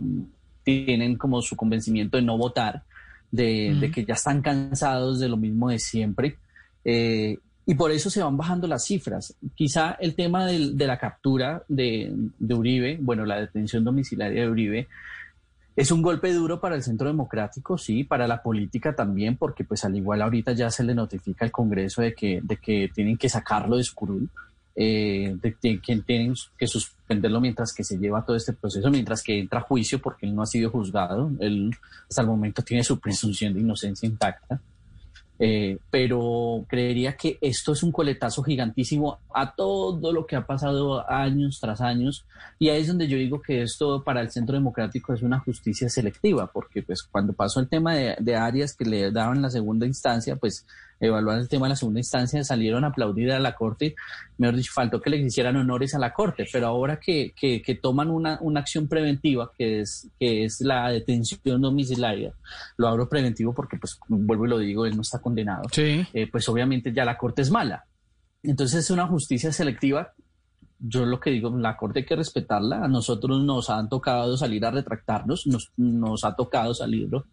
[0.62, 2.82] tienen como su convencimiento de no votar,
[3.30, 3.80] de, uh -huh.
[3.80, 6.38] de que ya están cansados de lo mismo de siempre.
[6.84, 9.34] Eh, y por eso se van bajando las cifras.
[9.54, 14.88] Quizá el tema de la captura de, de Uribe, bueno, la detención domiciliaria de Uribe,
[15.74, 19.84] es un golpe duro para el centro democrático, sí, para la política también, porque pues
[19.84, 23.30] al igual ahorita ya se le notifica al Congreso de que, de que tienen que
[23.30, 24.28] sacarlo de Scurul,
[24.74, 29.22] eh, de que que tienen que suspenderlo mientras que se lleva todo este proceso, mientras
[29.22, 31.70] que entra a juicio porque él no ha sido juzgado, él
[32.08, 34.60] hasta el momento tiene su presunción de inocencia intacta.
[35.44, 41.04] Eh, pero creería que esto es un coletazo gigantísimo a todo lo que ha pasado
[41.10, 42.24] años tras años.
[42.60, 45.88] Y ahí es donde yo digo que esto para el centro democrático es una justicia
[45.88, 49.84] selectiva porque pues cuando pasó el tema de, de Arias que le daban la segunda
[49.84, 50.64] instancia pues
[51.02, 53.94] evaluar el tema de la segunda instancia salieron a aplaudir a la corte
[54.38, 57.74] mejor dicho faltó que le hicieran honores a la corte pero ahora que, que, que
[57.74, 62.32] toman una, una acción preventiva que es que es la detención domiciliaria
[62.76, 66.48] lo abro preventivo porque pues vuelvo y lo digo él no está condenado eh, pues
[66.48, 67.84] obviamente ya la corte es mala.
[68.42, 70.12] Entonces es una justicia selectiva.
[70.78, 72.84] Yo lo que digo, la Corte hay que respetarla.
[72.84, 77.26] A nosotros nos han tocado salir a retractarnos, nos, nos ha tocado salirlo,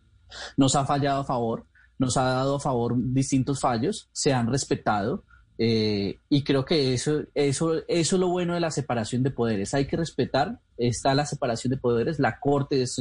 [0.56, 1.66] nos ha fallado a favor,
[2.00, 5.24] nos ha dado a favor distintos fallos, se han respetado.
[5.62, 9.74] eh, y creo que eso, eso, eso es lo bueno de la separación de poderes.
[9.74, 12.98] Hay que respetar, está la separación de poderes, la Corte es,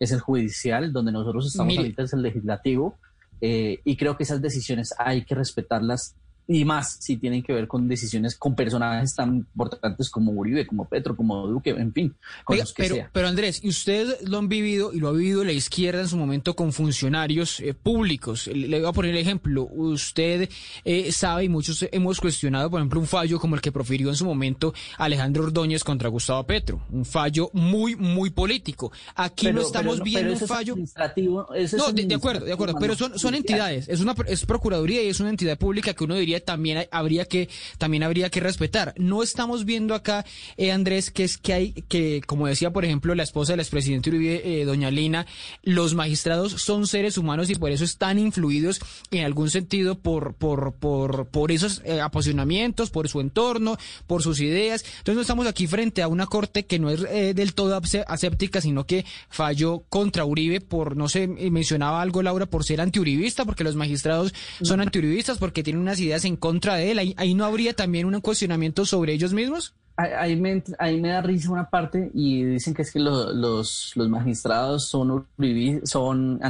[0.00, 1.82] es el judicial, donde nosotros estamos Mire.
[1.82, 2.98] ahorita es el legislativo,
[3.40, 6.16] eh, y creo que esas decisiones hay que respetarlas
[6.48, 10.86] y más si tienen que ver con decisiones con personajes tan importantes como Uribe, como
[10.88, 13.10] Petro, como Duque, en fin, con Oiga, los que pero, sea.
[13.12, 16.16] pero Andrés, y ustedes lo han vivido y lo ha vivido la izquierda en su
[16.16, 18.46] momento con funcionarios eh, públicos.
[18.48, 19.64] Le le voy a poner el ejemplo.
[19.64, 20.48] Usted
[20.84, 24.16] eh, sabe y muchos hemos cuestionado, por ejemplo, un fallo como el que profirió en
[24.16, 26.80] su momento Alejandro Ordóñez contra Gustavo Petro.
[26.90, 28.92] Un fallo muy, muy político.
[29.14, 30.72] Aquí Pero- no estamos pero viendo pero un fallo.
[30.72, 31.46] administrativo,
[31.78, 35.08] No, de, de acuerdo, de acuerdo, pero son, son entidades, es una es procuraduría y
[35.08, 38.94] es una entidad pública que uno diría también habría que también habría que respetar.
[38.96, 40.24] No estamos viendo acá,
[40.56, 44.10] eh, Andrés, que es que hay que, como decía por ejemplo la esposa del expresidente
[44.10, 45.26] Uribe, eh, doña Lina,
[45.62, 50.74] los magistrados son seres humanos y por eso están influidos en algún sentido por por
[50.74, 54.84] por por esos eh, apasionamientos, por su entorno, por sus ideas.
[54.98, 58.60] Entonces no estamos aquí frente a una corte que no es eh, del todo aséptica,
[58.60, 63.44] sino que falló contra Uribe por, no sé, eh, mencionaba algo Laura, por ser antiuribista,
[63.44, 66.98] porque los magistrados son antiuribistas, porque tienen unas ideas en contra de él.
[66.98, 69.74] Ahí, ahí no habría también un cuestionamiento sobre ellos mismos.
[69.96, 73.92] Ahí, me, ahí me da risa una parte y dicen que es que lo- los,
[73.94, 76.40] los magistrados son, uribi- son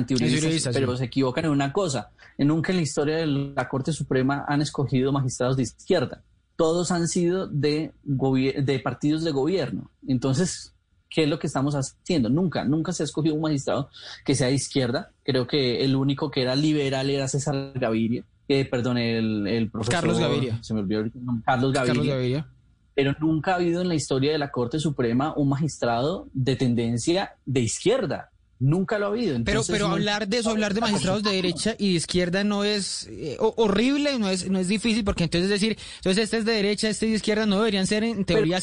[0.72, 2.10] pero se equivocan en una cosa.
[2.38, 6.22] Nunca en la historia de la Corte Suprema han escogido magistrados de izquierda.
[6.56, 9.90] Todos han sido de partidos de gobierno.
[10.06, 10.72] Entonces,
[11.10, 12.28] ¿qué es lo que estamos haciendo?
[12.30, 13.90] Nunca, nunca se ha escogido un magistrado
[14.24, 15.10] que sea de izquierda.
[15.24, 18.24] Creo que el único que era liberal era César Gaviria.
[18.60, 19.94] Eh, perdón, el, el profesor...
[19.94, 20.58] Carlos Gaviria.
[20.62, 21.04] Se me olvidó
[21.44, 22.46] Carlos Gaviria Carlos Gaviria.
[22.94, 27.36] pero nunca ha habido en la historia de la Corte Suprema un magistrado de tendencia
[27.46, 28.28] de izquierda.
[28.58, 29.32] Nunca lo ha habido.
[29.32, 32.44] Pero, Entonces, pero no- hablar de eso, hablar de magistrados de derecha y de izquierda
[32.44, 36.36] no es eh, ho- horrible, no es, no es difícil, porque entonces decir, entonces este
[36.38, 38.60] es de derecha, este es de izquierda, ¿no deberían ser en teoría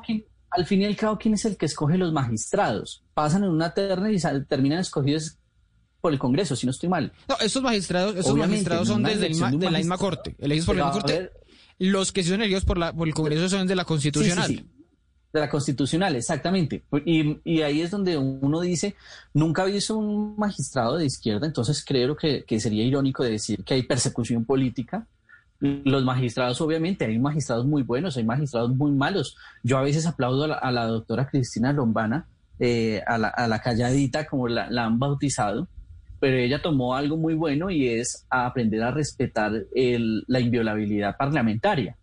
[0.00, 3.02] ¿quién- al fin y al cabo, ¿quién es el que escoge los magistrados?
[3.12, 5.36] Pasan en una terna y terminan escogidos
[6.00, 7.12] por el Congreso, si no estoy mal.
[7.28, 10.84] No, estos magistrados, Obviamente, magistrados son desde el de la misma corte, elegidos por la
[10.84, 11.12] misma corte.
[11.12, 11.32] ver,
[11.78, 14.46] Los que son elegidos por, la, por el Congreso son de la Constitucional.
[14.46, 14.72] Sí, sí, sí.
[15.32, 16.84] De la constitucional, exactamente.
[17.04, 18.94] Y, y ahí es donde uno dice,
[19.34, 23.62] nunca ha visto un magistrado de izquierda, entonces creo que, que sería irónico de decir
[23.62, 25.06] que hay persecución política.
[25.58, 29.36] Los magistrados, obviamente, hay magistrados muy buenos, hay magistrados muy malos.
[29.62, 32.28] Yo a veces aplaudo a la, a la doctora Cristina Lombana,
[32.58, 35.68] eh, a, la, a la calladita, como la, la han bautizado,
[36.18, 41.96] pero ella tomó algo muy bueno y es aprender a respetar el- la inviolabilidad parlamentaria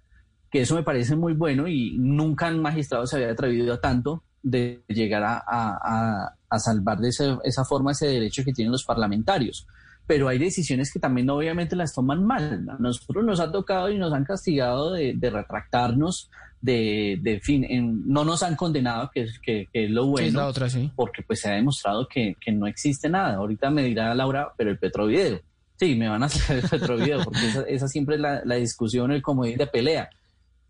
[0.53, 4.23] que eso me parece muy bueno y nunca un magistrado se había atrevido a tanto
[4.43, 9.65] de llegar a, salvar de esa forma ese derecho que tienen los parlamentarios.
[10.05, 12.67] Pero hay decisiones que también obviamente las toman mal.
[12.69, 17.63] A nosotros nos ha tocado y nos han castigado de, de retractarnos, de, de fin,
[17.63, 20.69] en- no nos han condenado, que es, que, que es lo bueno, es la otra,
[20.69, 20.91] sí.
[20.95, 23.35] porque pues se ha demostrado que, que no existe nada.
[23.35, 25.39] Ahorita me dirá Laura, pero el Petrovideo.
[25.77, 29.11] Sí, me van a sacar el Petrovideo, porque esa, esa siempre es la, la discusión,
[29.11, 30.09] el comodín de pelea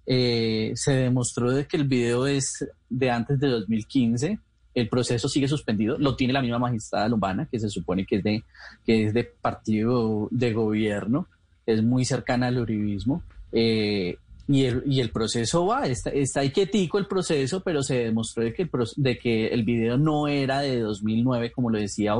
[0.05, 4.39] eh, se demostró de que el video es de antes de 2015.
[4.73, 5.97] El proceso sigue suspendido.
[5.97, 8.43] Lo tiene la misma magistrada Lombana, que se supone que es de,
[8.85, 11.27] que es de partido de gobierno,
[11.65, 13.23] es muy cercana al uribismo.
[13.51, 14.17] eh,
[14.47, 18.53] y, el, y el proceso va, está, está quietico el proceso, pero se demostró de
[18.53, 22.15] que, el, de que el video no era de 2009, como lo decía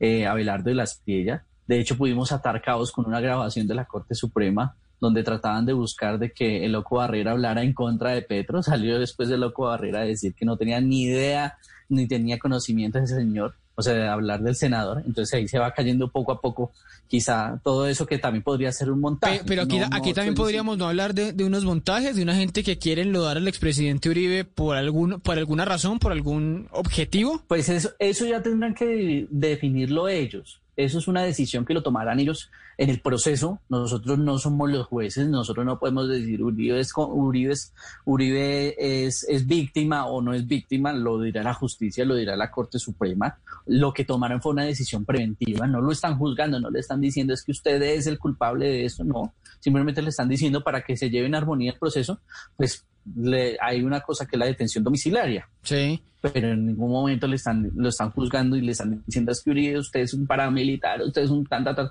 [0.00, 1.44] eh, Abelardo de las Priella.
[1.68, 5.72] De hecho, pudimos atar cabos con una grabación de la Corte Suprema donde trataban de
[5.72, 8.62] buscar de que el loco Barrera hablara en contra de Petro.
[8.62, 11.56] Salió después el loco Barrera a decir que no tenía ni idea
[11.88, 15.02] ni tenía conocimiento de ese señor, o sea, de hablar del senador.
[15.06, 16.70] Entonces ahí se va cayendo poco a poco
[17.08, 19.38] quizá todo eso que también podría ser un montaje.
[19.40, 22.22] Pe- Pero aquí, No- aquí no también podríamos no hablar de, de unos montajes, de
[22.22, 26.68] una gente que quiere enlodar al expresidente Uribe por algún, por alguna razón, por algún
[26.70, 27.42] objetivo.
[27.48, 30.60] Pues eso, eso ya tendrán que definirlo ellos.
[30.76, 32.50] Eso es una decisión que lo tomarán ellos
[32.82, 33.60] en el proceso.
[33.68, 37.74] Nosotros no somos los jueces, nosotros no podemos decir Uribe es, Uribe es,
[38.06, 38.74] Uribe
[39.06, 42.78] es, es víctima o no es víctima, lo dirá la justicia, lo dirá la Corte
[42.78, 43.38] Suprema.
[43.66, 47.34] Lo que tomaron fue una decisión preventiva, no lo están juzgando, no le están diciendo
[47.34, 49.34] es que usted es el culpable de esto, no.
[49.60, 52.20] Simplemente le están diciendo para que se lleve en armonía el proceso,
[52.56, 52.84] pues
[53.16, 56.02] le- hay una cosa que es la detención domiciliaria Sí.
[56.20, 59.50] pero en ningún momento le están, lo están juzgando y le están diciendo es que
[59.50, 61.88] Uribe, usted es un paramilitar, usted es un tan, tan, tan".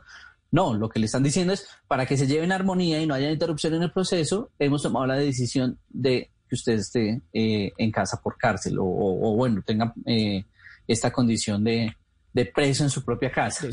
[0.51, 3.13] No, lo que le están diciendo es para que se lleve en armonía y no
[3.13, 7.91] haya interrupción en el proceso, hemos tomado la decisión de que usted esté eh, en
[7.91, 10.43] casa por cárcel o, o- o, bueno, tenga eh,
[10.87, 11.95] esta condición de,
[12.33, 13.67] de preso en su propia casa.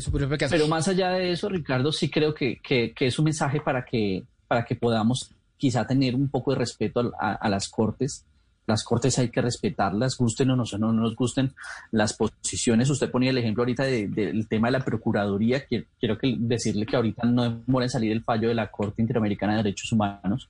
[0.55, 3.83] Pero más allá de eso, Ricardo, sí creo que, que- que es un mensaje para
[3.83, 8.23] que, para que podamos quizá tener un poco de respeto a, a- a las cortes.
[8.67, 11.53] Las cortes hay que respetarlas, gusten o no, no nos gusten
[11.91, 12.89] las posiciones.
[12.89, 15.65] Usted ponía el ejemplo ahorita de- del tema de la Procuraduría.
[15.65, 19.01] Quiero, quiero que, decirle que ahorita no demora en salir el fallo de la Corte
[19.01, 20.49] Interamericana de Derechos Humanos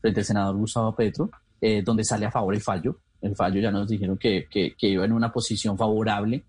[0.00, 1.30] frente al senador Gustavo Petro,
[1.60, 2.98] eh, donde sale a favor el fallo.
[3.22, 6.42] El fallo ya nos dijeron que, que- que iba en una posición favorable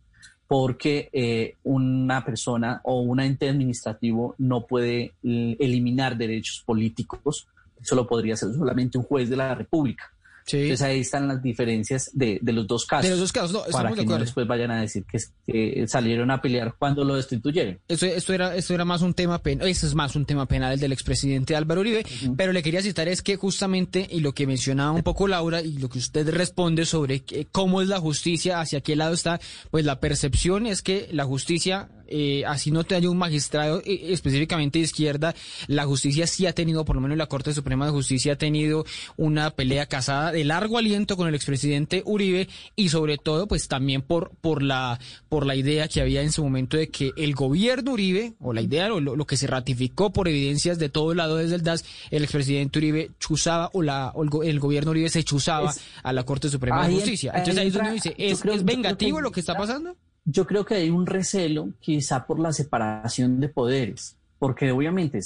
[0.47, 7.47] porque eh, una persona o un ente administrativo no puede eh, eliminar derechos políticos.
[7.79, 10.11] Eso lo podría hacer solamente un juez de la República.
[10.51, 13.03] Entonces ahí están las diferencias de, de los dos casos.
[13.03, 14.25] De los dos casos, no, estamos para de que no acuerdo.
[14.25, 17.79] después vayan a decir que, que salieron a pelear cuando lo destituyeron.
[17.87, 20.79] Esto, esto era, esto era más un tema penal, es más un tema penal el
[20.79, 22.05] del expresidente Álvaro Uribe,
[22.37, 25.77] pero le quería citar es que justamente, y lo que mencionaba un poco Laura, y
[25.79, 29.39] lo que usted responde sobre que- cómo es la justicia, hacia qué lado está,
[29.71, 34.13] pues la percepción es que la justicia, eh, así no te haya un magistrado eh,
[34.13, 35.35] específicamente de izquierda,
[35.67, 38.85] la justicia sí ha tenido, por lo menos la Corte Suprema de Justicia ha tenido
[39.15, 44.01] una pelea casada de largo aliento con el expresidente Uribe y sobre todo pues también
[44.01, 44.99] por, por, la,
[45.29, 48.61] por la idea que había en su momento de que el gobierno Uribe, o la
[48.61, 51.85] idea, o lo, lo que se ratificó por evidencias de todo lado desde el DAS,
[52.11, 55.81] el expresidente Uribe chuzaba o, la, o el, go- el gobierno Uribe se chuzaba Es-
[56.03, 57.31] a la Corte Suprema de Justicia.
[57.35, 59.95] Entonces ahí es donde dice, ¿es, creo- vengativo que lo que está pasando?
[60.29, 65.21] Yo creo que hay un recelo quizá por la separación de poderes, porque obviamente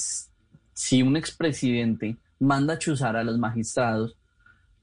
[0.76, 4.16] si un expresidente manda a chuzar a los magistrados,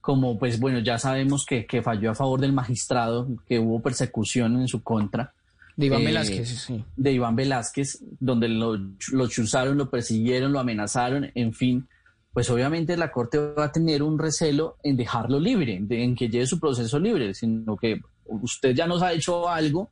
[0.01, 4.61] como pues bueno, ya sabemos que, que falló a favor del magistrado, que hubo persecución
[4.61, 5.33] en su contra.
[5.77, 6.85] De Iván eh, Velázquez, sí.
[6.97, 8.77] De Iván Velázquez, donde lo,
[9.12, 11.87] lo chuzaron, lo persiguieron, lo amenazaron, en fin.
[12.33, 16.47] Pues obviamente la Corte va a tener un recelo en dejarlo libre, en que lleve
[16.47, 19.91] su proceso libre, sino que usted ya nos ha hecho algo,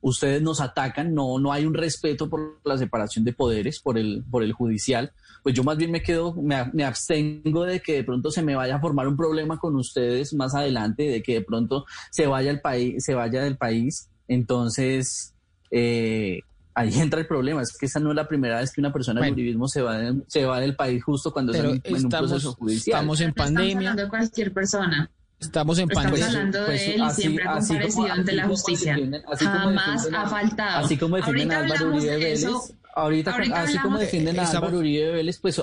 [0.00, 4.24] ustedes nos atacan, no, no hay un respeto por la separación de poderes, por el,
[4.30, 8.30] por el judicial, pues yo más bien me quedo, me, abstengo de que de pronto
[8.30, 11.86] se me vaya a formar un problema con ustedes más adelante, de que de pronto
[12.10, 14.08] se vaya el país, se vaya del país.
[14.28, 15.34] Entonces,
[15.70, 16.40] eh,
[16.74, 19.20] ahí entra el problema, es que esa no es la primera vez que una persona
[19.20, 19.34] del Bueno.
[19.42, 22.30] uribismo se va, de- se va del país justo cuando está en, en un estamos-
[22.30, 22.96] proceso judicial.
[22.98, 23.76] estamos en No estamos pandemia.
[23.90, 25.10] hablando de cualquier persona.
[25.40, 26.26] Estamos en Estamos pandemia.
[26.26, 28.96] hablando de Pues, él y así- siempre ha comparecido ante la justicia.
[29.32, 30.84] así Jamás ha faltado.
[30.84, 32.64] Así como defienden Álvaro Uribe de Vélez, eso.
[32.96, 35.62] Ahorita, Ahorita así como defienden a Estamos- Álvaro Uribe Vélez, pues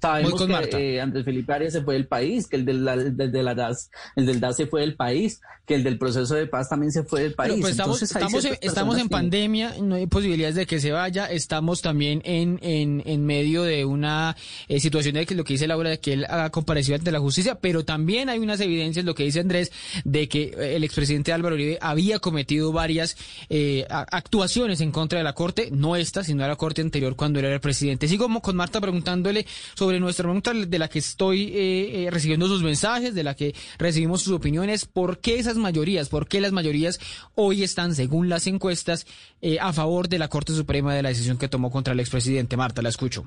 [0.00, 2.84] sabemos Voy con que eh, Andrés Felipe Arias se fue del país, que el del,
[3.16, 6.34] del de la DAS, el del DAS se fue del país, que el del proceso
[6.34, 7.54] de paz también se fue del país.
[7.60, 11.26] Pues, estamos, Entonces, hay estamos, en, estamos pandemia, no hay posibilidades de que se vaya.
[11.26, 15.68] Estamos también en, en, en medio de una eh, situación de que lo que dice
[15.68, 19.14] Laura, de que él ha comparecido ante la justicia, pero también hay unas evidencias, lo
[19.14, 19.70] que dice Andrés,
[20.04, 23.16] de que eh, el expresidente Álvaro Uribe había cometido varias
[23.50, 27.38] eh, actuaciones en contra de la Corte, no esta, sino de la Corte anterior cuando
[27.38, 28.08] era el presidente.
[28.08, 32.62] Sigo con Marta preguntándole sobre nuestra pregunta de la que estoy eh, eh, recibiendo sus
[32.62, 34.86] mensajes, de la que recibimos sus opiniones.
[34.86, 36.08] ¿Por qué esas mayorías?
[36.08, 36.98] ¿Por qué las mayorías
[37.34, 39.06] hoy están, según las encuestas,
[39.42, 42.56] eh, a favor de la Corte Suprema de la decisión que tomó contra el expresidente?
[42.56, 43.26] Marta, la escucho.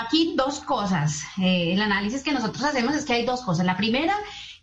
[0.00, 1.22] Aquí dos cosas.
[1.40, 3.64] Eh, el análisis que nosotros hacemos es que hay dos cosas.
[3.64, 4.14] La primera,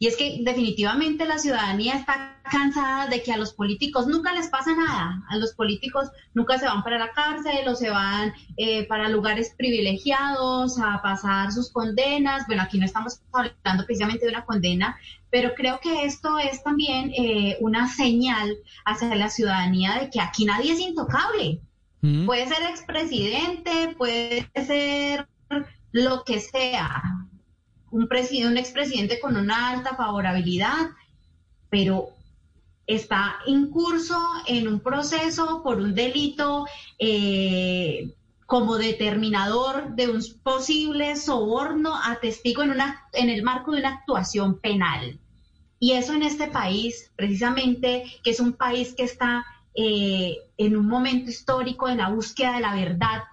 [0.03, 4.49] y es que definitivamente la ciudadanía está cansada de que a los políticos nunca les
[4.49, 5.23] pasa nada.
[5.29, 9.55] A los políticos nunca se van para la cárcel o se van eh, para lugares
[9.57, 12.45] privilegiados a pasar sus condenas.
[12.47, 14.97] Bueno, aquí no estamos hablando precisamente de una condena,
[15.29, 20.43] pero creo que esto es también eh, una señal hacia la ciudadanía de que aquí
[20.43, 21.61] nadie es intocable.
[22.25, 25.29] Puede ser expresidente, puede ser
[25.93, 27.01] lo que sea,
[27.93, 30.89] un, presidente, un expresidente con una alta favorabilidad,
[31.69, 32.09] pero
[32.87, 36.65] está en curso en un proceso por un delito
[36.97, 38.13] eh,
[38.47, 43.95] como determinador de un posible soborno a testigo en, una, en el marco de una
[43.95, 45.19] actuación penal.
[45.79, 50.87] Y eso en este país, precisamente, que es un país que está eh, en un
[50.87, 53.23] momento histórico de la búsqueda de la verdad,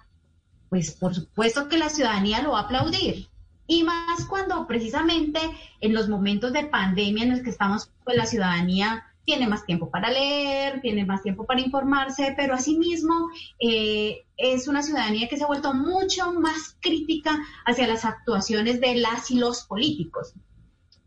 [0.69, 3.30] pues por supuesto que la ciudadanía lo va a aplaudir.
[3.71, 5.39] Y más cuando precisamente
[5.81, 9.89] en los momentos de pandemia en los que estamos, pues la ciudadanía tiene más tiempo
[9.89, 15.45] para leer, tiene más tiempo para informarse, pero asimismo eh, es una ciudadanía que se
[15.45, 20.35] ha vuelto mucho más crítica hacia las actuaciones de las y los políticos.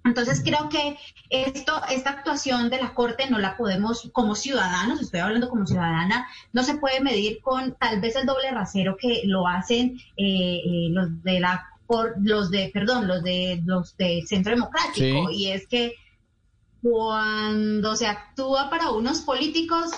[0.06, 0.98] Entonces creo que
[1.30, 6.30] esto, esta actuación de la Corte no la podemos, como ciudadanos, estoy hablando como ciudadana,
[6.54, 10.88] no se puede medir con tal vez el doble rasero que lo hacen eh, eh,
[10.92, 15.68] los de la por los de, perdón, los de los de Centro Democrático, y es
[15.68, 15.94] que
[16.82, 19.92] cuando se actúa para unos políticos,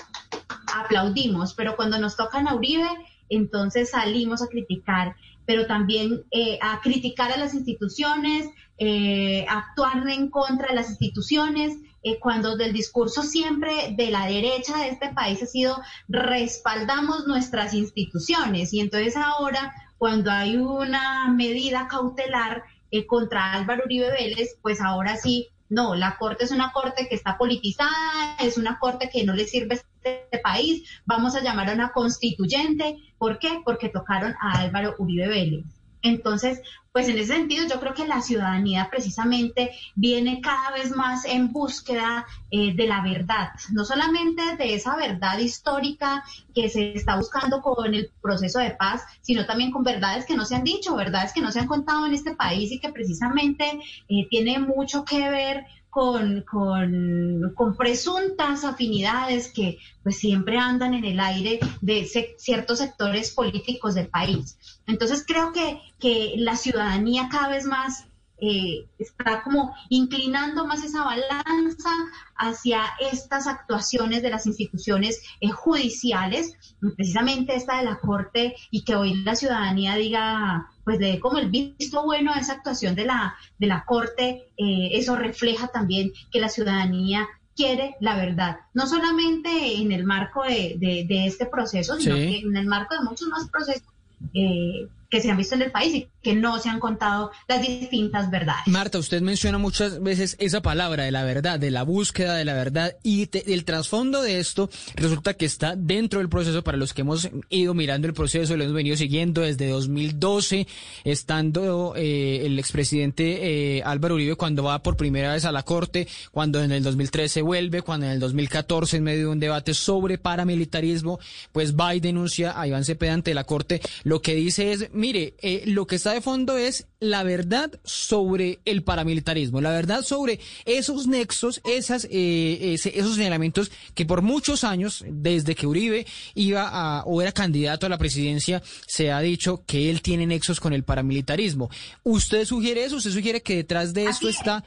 [0.76, 2.90] aplaudimos, pero cuando nos tocan a Uribe,
[3.30, 5.16] entonces salimos a criticar,
[5.46, 11.78] pero también eh, a criticar a las instituciones, eh, actuar en contra de las instituciones,
[12.04, 17.74] eh, cuando del discurso siempre de la derecha de este país ha sido respaldamos nuestras
[17.74, 18.74] instituciones.
[18.74, 19.74] Y entonces ahora
[20.06, 26.18] cuando hay una medida cautelar eh, contra Álvaro Uribe Vélez, pues ahora sí, no, la
[26.20, 30.10] Corte es una Corte que está politizada, es una Corte que no le sirve a
[30.10, 32.98] este país, vamos a llamar a una constituyente.
[33.18, 33.64] ¿Por qué?
[33.66, 35.66] Porque tocaron a Álvaro Uribe Vélez.
[36.06, 41.26] Entonces, pues en ese sentido yo creo que la ciudadanía precisamente viene cada vez más
[41.26, 47.18] en búsqueda eh, de la verdad, no solamente de esa verdad histórica que se está
[47.18, 50.96] buscando con el proceso de paz, sino también con verdades que no se han dicho,
[50.96, 53.66] verdades que no se han contado en este país y que precisamente
[54.08, 55.66] eh, tiene mucho que ver
[55.96, 62.06] con, con, presuntas afinidades que pues siempre andan en el aire de
[62.38, 64.58] ciertos sectores políticos del país.
[64.88, 68.08] Entonces creo que, que la ciudadanía cada vez más
[68.38, 71.90] eh, está como inclinando más esa balanza
[72.36, 76.54] hacia estas actuaciones de las instituciones eh, judiciales,
[76.96, 81.50] precisamente esta de la Corte, y que hoy la ciudadanía diga, pues de como el
[81.50, 86.40] visto bueno a esa actuación de la, de la Corte, eh, eso refleja también que
[86.40, 92.16] la ciudadanía quiere la verdad, no solamente en el marco de, de, este proceso, sino
[92.16, 93.88] que en el marco de muchos más procesos
[94.34, 97.62] eh, que se han visto en el país y que no se han contado las
[97.62, 98.66] distintas verdades.
[98.66, 102.56] Marta, usted menciona muchas veces esa palabra de la verdad, de la búsqueda de la
[102.56, 107.02] verdad y el trasfondo de esto resulta que está dentro del proceso para los que
[107.02, 110.66] hemos ido mirando el proceso, lo hemos venido siguiendo desde 2012,
[111.04, 116.08] estando eh, el expresidente eh, Álvaro Uribe cuando va por primera vez a la corte,
[116.32, 120.18] cuando en el 2013 vuelve, cuando en el 2014 en medio de un debate sobre
[120.18, 121.20] paramilitarismo,
[121.52, 125.36] pues va y denuncia a Iván Cepeda ante la corte, lo que dice es mire,
[125.44, 130.40] eh, lo que está de fondo es la verdad sobre el paramilitarismo, la verdad sobre
[130.66, 137.04] esos nexos, esas, eh, esos señalamientos que por muchos años, desde que Uribe iba a,
[137.04, 140.84] o era candidato a la presidencia, se ha dicho que él tiene nexos con el
[140.84, 141.70] paramilitarismo.
[142.04, 142.96] ¿Usted sugiere eso?
[142.96, 144.64] ¿Usted sugiere que detrás de esto está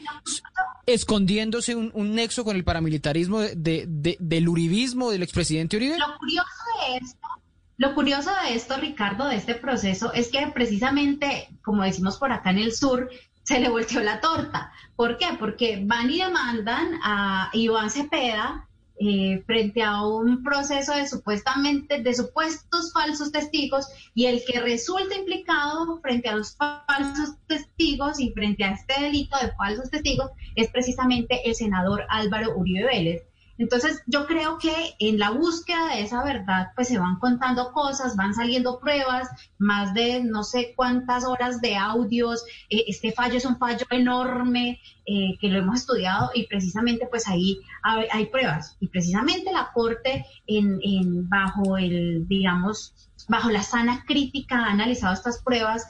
[0.87, 5.99] escondiéndose un, nexo con el paramilitarismo del uribismo del expresidente Uribe?
[5.99, 6.47] Lo curioso
[6.91, 7.38] de esto
[7.79, 12.51] lo curioso de esto, Ricardo, de este proceso, es que precisamente, como decimos por acá
[12.51, 13.09] en el sur,
[13.45, 14.73] se le volteó la torta.
[14.97, 15.29] ¿Por qué?
[15.39, 18.69] Porque van y demandan a Iván Cepeda
[19.01, 25.15] eh, frente a un proceso de supuestamente de supuestos falsos testigos y el que resulta
[25.15, 30.69] implicado frente a los falsos testigos y frente a este delito de falsos testigos es
[30.71, 33.28] precisamente el senador Álvaro Uribe Vélez.
[33.59, 38.15] Entonces, yo creo que en la búsqueda de esa verdad, pues se van contando cosas,
[38.15, 39.29] van saliendo pruebas,
[39.59, 42.45] más de no sé cuántas horas de audios.
[42.71, 47.27] Eh, este fallo es un fallo enorme eh, que lo hemos estudiado y precisamente pues
[47.27, 48.77] ahí hay, pruebas.
[48.79, 52.95] Y precisamente la Corte, en, en, bajo el, digamos,
[53.27, 55.87] bajo la sana crítica ha analizado estas pruebas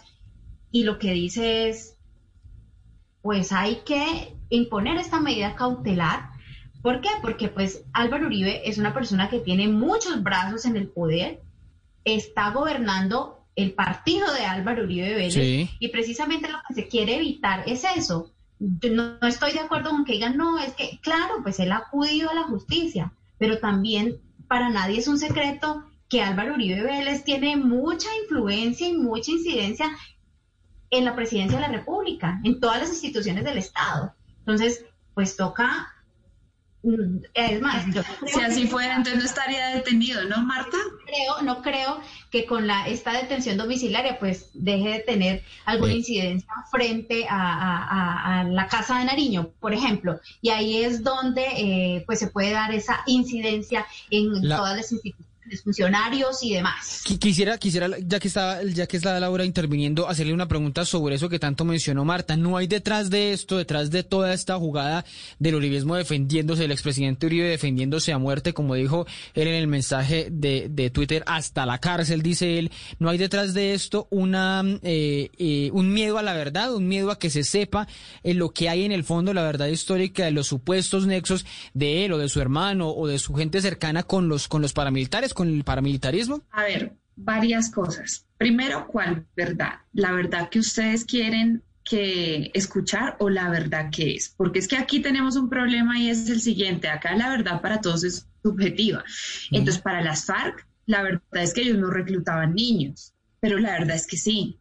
[0.71, 1.97] y lo que dice es,
[3.21, 6.38] pues hay que imponer esta medida cautelar
[6.83, 7.09] ¿Por qué?
[7.21, 11.41] Porque pues Álvaro Uribe es una persona que tiene muchos brazos en el poder,
[12.05, 17.65] está gobernando el partido de Álvaro Uribe Vélez y precisamente lo que se quiere evitar
[17.67, 18.33] es eso.
[18.61, 21.79] Yo no, estoy de acuerdo con que digan, no, es que claro, pues él ha
[21.79, 27.25] acudido a la justicia, pero también para nadie es un secreto que Álvaro Uribe Vélez
[27.25, 29.91] tiene mucha influencia y mucha incidencia
[30.91, 34.15] en la presidencia de la República, en todas las instituciones del Estado.
[34.39, 35.93] Entonces, pues toca
[37.35, 40.77] es más, yo Si así fuera, entonces no estaría detenido, ¿no, Marta?
[41.07, 42.01] creo, no creo
[42.31, 45.99] que con la esta detención domiciliaria pues deje de tener alguna Sí.
[45.99, 50.21] incidencia frente a, a- a- a la casa de Nariño, por ejemplo.
[50.41, 54.93] Y ahí es donde eh, pues se puede dar esa incidencia en La- todas las
[54.93, 57.03] instituciones, funcionarios y demás.
[57.05, 61.17] Qui- Quisiera, quisiera, ya que está, ya que está Laura interviniendo, hacerle una pregunta sobre
[61.17, 62.37] eso que tanto mencionó Marta.
[62.37, 65.05] ¿No hay detrás de esto, detrás de toda esta jugada
[65.39, 70.29] del uribismo defendiéndose, del expresidente Uribe defendiéndose a muerte, como dijo él en el mensaje
[70.31, 72.71] de, de Twitter, hasta la cárcel, dice él?
[72.99, 77.11] ¿No hay detrás de esto una, eh, eh, un miedo a la verdad, un miedo
[77.11, 77.87] a que se sepa
[78.23, 81.45] eh, lo que hay en el fondo, la verdad histórica de los supuestos nexos
[81.75, 84.73] de él o de su hermano o de su gente cercana con los, con los
[84.73, 86.43] paramilitares, con el paramilitarismo?
[86.51, 88.27] A ver, varias cosas.
[88.39, 89.75] Primero, ¿cuál verdad?
[89.93, 94.35] ¿La verdad que ustedes quieren que escuchar o la verdad que es?
[94.37, 96.89] Porque es que aquí tenemos un problema y es el siguiente.
[96.89, 99.05] Acá la verdad para todos es subjetiva.
[99.53, 103.95] Entonces, para las FARC, la verdad es que ellos no reclutaban niños, pero la verdad
[103.95, 104.59] es que sí.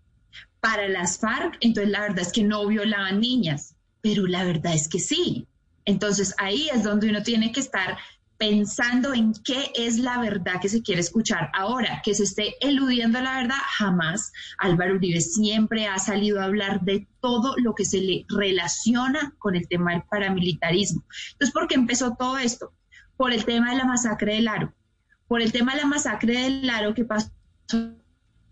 [0.59, 4.87] Para las FARC, entonces la verdad es que no violaban niñas, pero la verdad es
[4.87, 5.47] que sí.
[5.85, 7.97] Entonces ahí es donde uno tiene que estar
[8.37, 11.49] pensando en qué es la verdad que se quiere escuchar.
[11.53, 14.31] Ahora, que se esté eludiendo la verdad, jamás.
[14.59, 19.55] Álvaro Uribe siempre ha salido a hablar de todo lo que se le relaciona con
[19.55, 21.03] el tema del paramilitarismo.
[21.33, 22.73] Entonces, ¿por qué empezó todo esto?
[23.15, 24.73] Por el tema de la masacre del Aro.
[25.27, 27.31] Por el tema de la masacre del Aro que pasó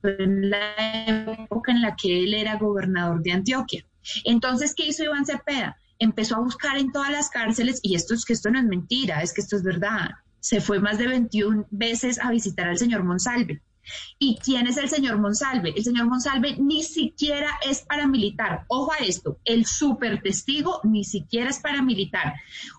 [0.03, 3.85] en la época en la que él era gobernador de Antioquia.
[4.23, 5.77] Entonces, ¿qué hizo Iván Cepeda?
[5.99, 9.21] Empezó a buscar en todas las cárceles, y esto es que esto no es mentira,
[9.21, 10.09] es que esto es verdad.
[10.39, 13.61] Se fue más de 21 veces a visitar al señor Monsalve.
[14.17, 15.73] ¿Y quién es el señor Monsalve?
[15.75, 18.65] El señor Monsalve ni siquiera es paramilitar.
[18.67, 22.33] Ojo a esto, el super testigo ni siquiera es paramilitar.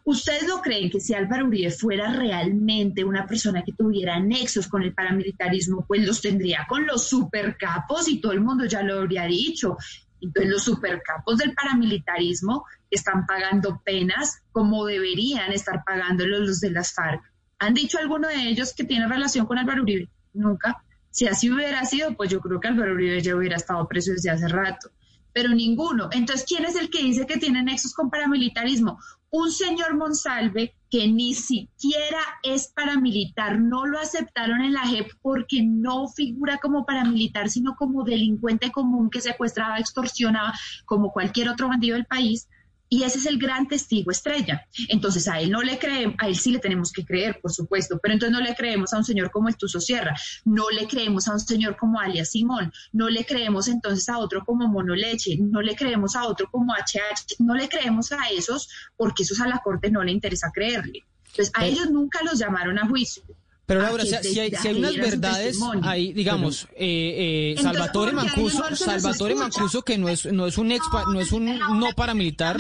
[0.05, 4.83] ¿Ustedes lo creen que si Álvaro Uribe fuera realmente una persona que tuviera nexos con
[4.83, 9.25] el paramilitarismo, pues los tendría con los supercapos y todo el mundo ya lo habría
[9.25, 9.77] dicho?
[10.21, 16.93] Entonces los supercapos del paramilitarismo están pagando penas como deberían estar pagándolos los de las
[16.93, 17.23] FARC.
[17.59, 20.11] ¿Han dicho alguno de ellos que tiene relación con Álvaro Uribe?
[20.35, 20.83] Nunca.
[21.11, 24.31] Si así hubiera sido, pues yo creo que Álvaro Uribe ya hubiera estado preso desde
[24.31, 24.91] hace rato.
[25.33, 26.09] Pero ninguno.
[26.12, 28.99] Entonces, ¿quién es el que dice que tiene nexos con paramilitarismo?
[29.31, 33.59] Un señor Monsalve que ni siquiera es paramilitar.
[33.59, 39.11] No lo aceptaron en la JEP porque no figura como paramilitar, sino como delincuente común
[39.11, 40.53] que secuestraba, extorsionaba,
[40.84, 42.49] como cualquier otro bandido del país.
[42.89, 44.66] Y ese es el gran testigo estrella.
[44.89, 47.99] Entonces a él no le creemos, a él sí le tenemos que creer, por supuesto,
[48.01, 50.14] pero entonces no le creemos a un señor como el Tuso Sierra,
[50.45, 54.45] no le creemos a un señor como alias Simón, no le creemos entonces a otro
[54.45, 59.24] como Monoleche, no le creemos a otro como HH, no le creemos a esos porque
[59.24, 61.05] esos a la corte no le interesa creerle.
[61.26, 63.24] Entonces a ellos nunca los llamaron a juicio.
[63.67, 67.73] Pero Laura, que si, si hay, si hay unas verdades ahí, digamos, eh, eh, Entonces,
[67.73, 69.35] Salvatore ¿por qué Mancuso, Salvatore?
[69.35, 72.59] Mancuso que no es no es un ex, no es un no paramilitar.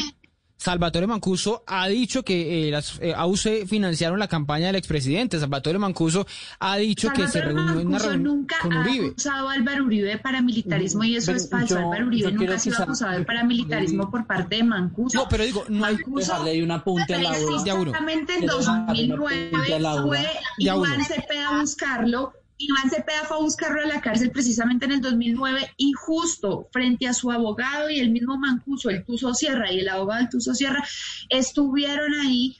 [0.58, 5.38] Salvatore Mancuso ha dicho que eh, las eh, AUCE financiaron la campaña del expresidente.
[5.38, 6.26] Salvatore Mancuso
[6.58, 9.08] ha dicho que se reunió en una Mancuso reunión nunca con ha Uribe.
[9.08, 11.74] acusado a Álvaro Uribe de paramilitarismo y eso Pero es falso.
[11.74, 15.18] yo- Álvaro Uribe nunca ha sido acusado de paramilitarismo por parte de Mancuso.
[15.18, 17.38] No, pero digo, no hay dejarle un apunte a Laura.
[17.46, 18.86] Precisamente en Quiero dejarle un
[19.20, 20.06] 2009 apunte a Laura.
[20.06, 20.28] fue
[20.58, 21.04] Iván.
[21.04, 22.32] Cepeda a buscarlo.
[22.58, 27.06] Iván Cepeda fue a buscarlo a la cárcel precisamente en el 2009 y justo frente
[27.06, 30.54] a su abogado y el mismo Mancuso, el Tuso Sierra y el abogado del Tuso
[30.54, 30.82] Sierra,
[31.28, 32.56] estuvieron ahí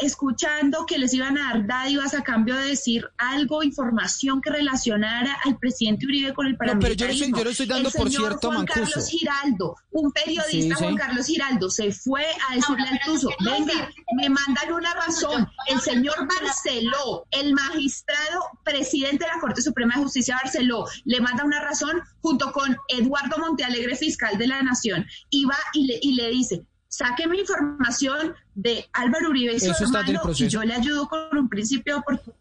[0.00, 5.36] escuchando que les iban a dar dádivas a cambio de decir algo, información que relacionara
[5.44, 7.24] al presidente Uribe con el No, pero yo no paramilitarismo.
[7.26, 8.84] estoy- yo no estoy dando El por señor cierto a Juan Mancuso.
[8.92, 10.72] Carlos Giraldo, un periodista, Sí, sí.
[10.72, 15.48] Juan Carlos Giraldo, se fue a decirle al Tuso, venga, me mandan una razón.
[15.68, 21.44] El señor Barceló, el magistrado presidente de la Corte Suprema de Justicia Barceló, le manda
[21.44, 26.14] una razón junto con Eduardo Montealegre, fiscal de la Nación, y va y le, y
[26.14, 30.62] le dice, sáqueme información de Álvaro Uribe y su Eso está del hermano, y yo
[30.62, 32.40] le ayudo con un principio de oportunidad.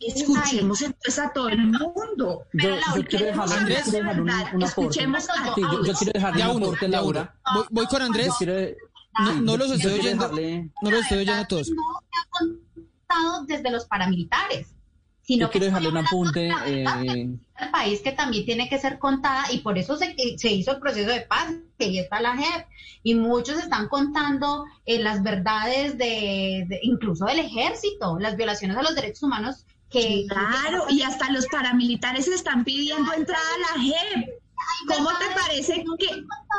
[0.00, 2.44] Escuchemos entonces a todo el mundo.
[2.52, 4.62] Yo, Laura, yo quiero yo quiero dejarle un, un.
[4.62, 6.88] Escuchemos a Sí, yo, yo quiero dejarle Ya un uno, aporte.
[6.88, 7.34] Laura.
[7.54, 8.26] Voy, voy con Andrés.
[8.26, 8.76] Yo quiero-
[9.20, 10.28] No, no los estoy oyendo.
[10.28, 11.68] dejarle- No los estoy oyendo a todos.
[11.70, 12.28] No se ha
[13.08, 14.73] contado desde los paramilitares,
[15.26, 16.48] sino Yo quiero que dejarle un apunte.
[16.66, 16.84] eh,
[17.58, 20.80] el país que también tiene que ser contada y por eso se, se hizo el
[20.80, 22.66] proceso de paz, que ahí está la JEP,
[23.02, 28.82] y muchos están contando eh, las verdades de, de- incluso del ejército, las violaciones a
[28.82, 30.26] los derechos humanos que...
[30.28, 34.28] Claro, y hasta los paramilitares están pidiendo entrada a la JEP.
[34.88, 36.06] ¿Cómo te parece que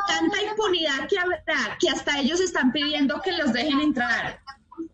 [0.08, 4.40] tanta impunidad que habrá que hasta ellos están pidiendo que los dejen entrar?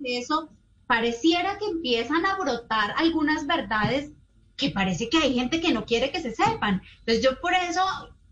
[0.04, 0.48] Eso
[0.93, 4.11] pareciera que empiezan a brotar algunas verdades
[4.59, 6.82] que parece que hay gente que no quiere que se sepan.
[6.99, 7.80] Entonces yo por eso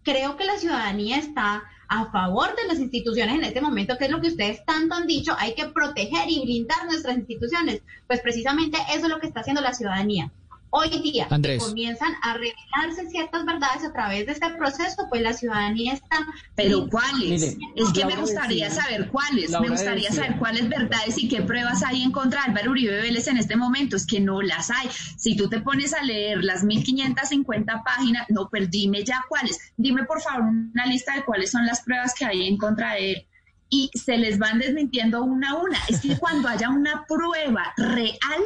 [0.02, 4.10] creo que la ciudadanía está a favor de las instituciones en este momento, que es
[4.10, 7.80] lo que ustedes tanto han dicho, hay que proteger y blindar nuestras instituciones.
[8.06, 10.30] Pues precisamente eso es lo que está haciendo la ciudadanía.
[10.72, 15.32] Hoy día que comienzan a revelarse ciertas verdades a través de este proceso, pues la
[15.32, 16.24] ciudadanía está...
[16.54, 17.56] Pero ¿cuáles?
[17.56, 19.50] Mire, es que me gustaría decía- saber cuáles.
[19.50, 23.00] Me gustaría decía- saber cuáles verdades y qué pruebas hay en contra de Álvaro Uribe
[23.02, 23.96] Vélez en este momento.
[23.96, 24.88] Es que no las hay.
[25.16, 29.58] Si tú te pones a leer las 1550 páginas, no, pero dime ya cuáles.
[29.76, 33.12] Dime por favor una lista de cuáles son las pruebas que hay en contra de
[33.12, 33.26] él.
[33.70, 35.78] Y se les van desmintiendo una a una.
[35.88, 38.42] Es que cuando haya una prueba real,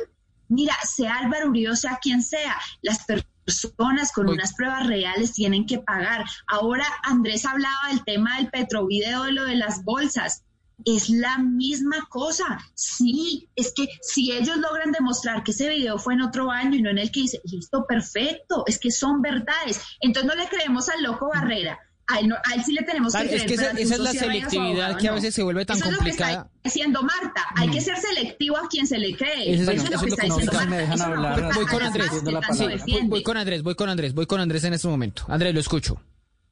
[0.48, 3.04] mira, sea Álvaro Uribe sea quien sea, las
[3.44, 6.24] personas con unas pruebas reales tienen que pagar.
[6.46, 10.44] Ahora Andrés hablaba del tema del petrovideo, de lo de las bolsas.
[10.84, 12.58] Es la misma cosa.
[12.74, 16.82] Sí, es que si ellos logran demostrar que ese video fue en otro año y
[16.82, 19.80] no en el que dice, listo, perfecto, es que son verdades.
[20.00, 21.78] Entonces no le creemos al loco Barrera.
[22.06, 23.46] A él, no- a él sí le tenemos que Claro, es creer.
[23.48, 25.14] que esa, esa es la selectividad abogado que a no.
[25.16, 26.32] veces se vuelve tan Eso es lo que complicada.
[26.32, 27.42] está diciendo Marta.
[27.56, 29.54] Hay que ser selectivo a quien se le cree.
[29.54, 30.52] Eso es- Eso eso es lo es que lo está que diciendo.
[31.16, 31.40] Marta.
[31.40, 32.10] no Voy con Andrés.
[32.10, 32.20] que
[33.06, 35.24] voy, con Andrés, voy con Andrés, voy con Andrés en este momento.
[35.28, 36.00] Andrés, lo escucho.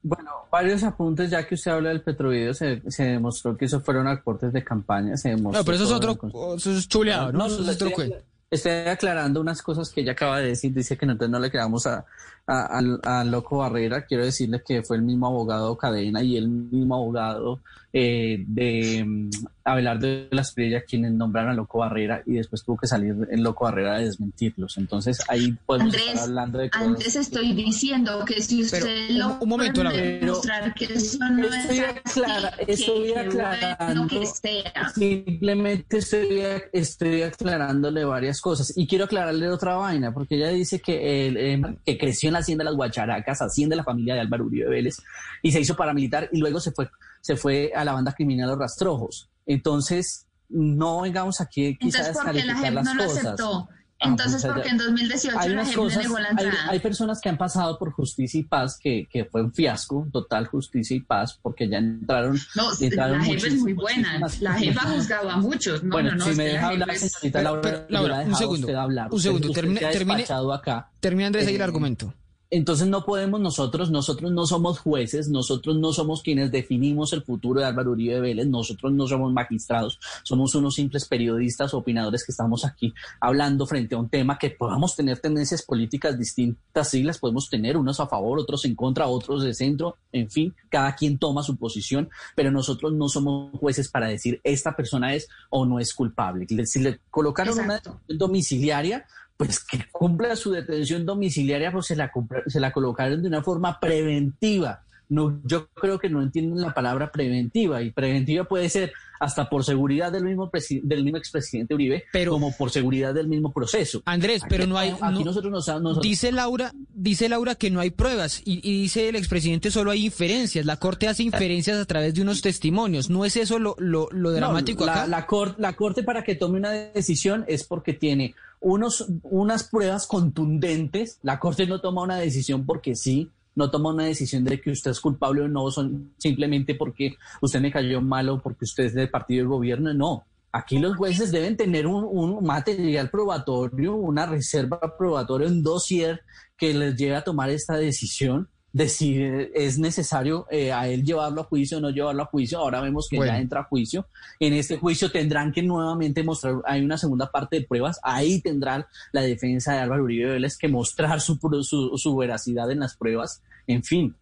[0.01, 4.07] Bueno, varios apuntes, ya que usted habla del petrovideo, se, se demostró que eso fueron
[4.07, 5.59] aportes de campaña, se demostró...
[5.61, 7.37] No, pero eso es otro, eso es chuleado, ¿no?
[7.39, 8.17] No, Eso es otro estoy, cuento.
[8.51, 10.73] estoy aclarando unas cosas que ella acaba de decir.
[10.73, 12.03] Dice que nosotros no le creamos a,
[12.47, 14.05] a- Loco Barrera.
[14.05, 17.61] Quiero decirle que fue el mismo abogado Cadena y el mismo abogado
[17.95, 19.29] eh, de mm,
[19.65, 23.41] Abelardo de las Priella quienes nombraron a Loco Barrera y después tuvo que salir el
[23.41, 24.77] Loco Barrera a desmentirlos.
[24.77, 26.87] Entonces ahí podemos Andrés, estar hablando de cosas.
[26.87, 31.45] Antes estoy diciendo que si usted Pero, lo un- un momento, demostrar que eso no
[31.47, 34.89] Estoy es aclara- así, estoy que aclarando- que sea.
[34.95, 36.41] Simplemente estoy,
[36.73, 38.73] estoy aclarándole varias cosas.
[38.75, 42.39] Y quiero aclararle otra vaina, porque ella dice que, el, eh, que creció en la
[42.39, 44.97] hacienda de las Guacharacas, hacienda de la familia de Álvaro Uribe Vélez,
[45.41, 46.89] y se hizo paramilitar y luego se fue,
[47.21, 49.29] se fue a la banda criminal Los Rastrojos.
[49.45, 53.03] Entonces, no vengamos aquí quizás a Entonces, ¿por qué la descalificar gente las no lo
[53.09, 53.25] cosas.
[53.25, 53.69] aceptó?
[53.99, 56.69] Ah, Entonces, pues, porque en 2018 hay la cosas, negó la hay, entrada.
[56.71, 60.47] hay personas que han pasado por justicia y paz, que, que fue un fiasco, total
[60.47, 62.37] justicia y paz, porque ya entraron.
[62.55, 64.19] No, entraron la jefa es muy buena.
[64.41, 65.83] La jefa ha juzgado a muchos.
[65.83, 66.25] No, bueno, no, no.
[66.25, 69.07] si me la deja hablar, es- señorita Laura, pero, la un segundo, hablar.
[69.09, 70.91] un segundo, usted termine- acá.
[70.99, 72.13] Termina Andrés ahí el Eh, argumento.
[72.55, 77.59] Entonces no podemos nosotros, nosotros no somos jueces, nosotros no somos quienes definimos el futuro
[77.59, 82.63] de Álvaro Uribe Vélez, nosotros no somos magistrados, somos unos simples periodistas, opinadores que estamos
[82.63, 87.49] aquí hablando frente a un tema que podamos tener tendencias políticas distintas, sí las podemos
[87.49, 91.41] tener, unos a favor, otros en contra, otros de centro, en fin, cada quien toma
[91.41, 95.91] su posición, pero nosotros no somos jueces para decir esta persona es o no es
[95.91, 96.45] culpable.
[96.67, 99.07] Si le colocaron una detención domiciliaria,
[99.45, 102.11] pues que cumpla su detención domiciliaria, pues se la,
[102.47, 104.81] se la colocaron de una forma preventiva.
[105.09, 109.63] No, yo creo que no entienden la palabra preventiva y preventiva puede ser hasta por
[109.63, 110.49] seguridad del mismo
[110.81, 114.01] del mismo expresidente Uribe, como por seguridad del mismo proceso.
[114.05, 114.89] Andrés, pero no hay.
[114.89, 118.81] Aquí no- nosotros nos, nosotros- Dice Laura, dice Laura que no hay pruebas y, y
[118.81, 120.65] dice el expresidente solo hay inferencias.
[120.65, 123.09] La corte hace inferencias a través de unos testimonios.
[123.09, 125.07] ¿No es eso lo, lo, lo No, dramático la, acá?
[125.07, 128.33] La, cor- la corte para que tome una decisión es porque tiene
[128.63, 131.19] unos, unas pruebas contundentes.
[131.21, 134.91] La corte no toma una decisión porque sí, no toma una decisión de que usted
[134.91, 138.93] es culpable o no, son simplemente porque usted me cayó mal o porque usted es
[138.93, 139.93] del partido del gobierno.
[139.93, 140.25] No.
[140.51, 146.21] Aquí los jueces deben tener un, un material probatorio, una reserva probatoria, un dossier
[146.55, 151.03] que les lleve a tomar esta decisión de si eh, es necesario eh, a él
[151.03, 152.57] llevarlo a juicio o no llevarlo a juicio.
[152.57, 153.31] Ahora vemos que Bueno.
[153.31, 154.07] ya entra a juicio.
[154.39, 158.87] En este juicio tendrán que nuevamente mostrar, hay una segunda parte de pruebas, ahí tendrá
[159.11, 163.43] la defensa de Álvaro Uribe Vélez que mostrar su, su, su veracidad en las pruebas.
[163.67, 164.15] En fin,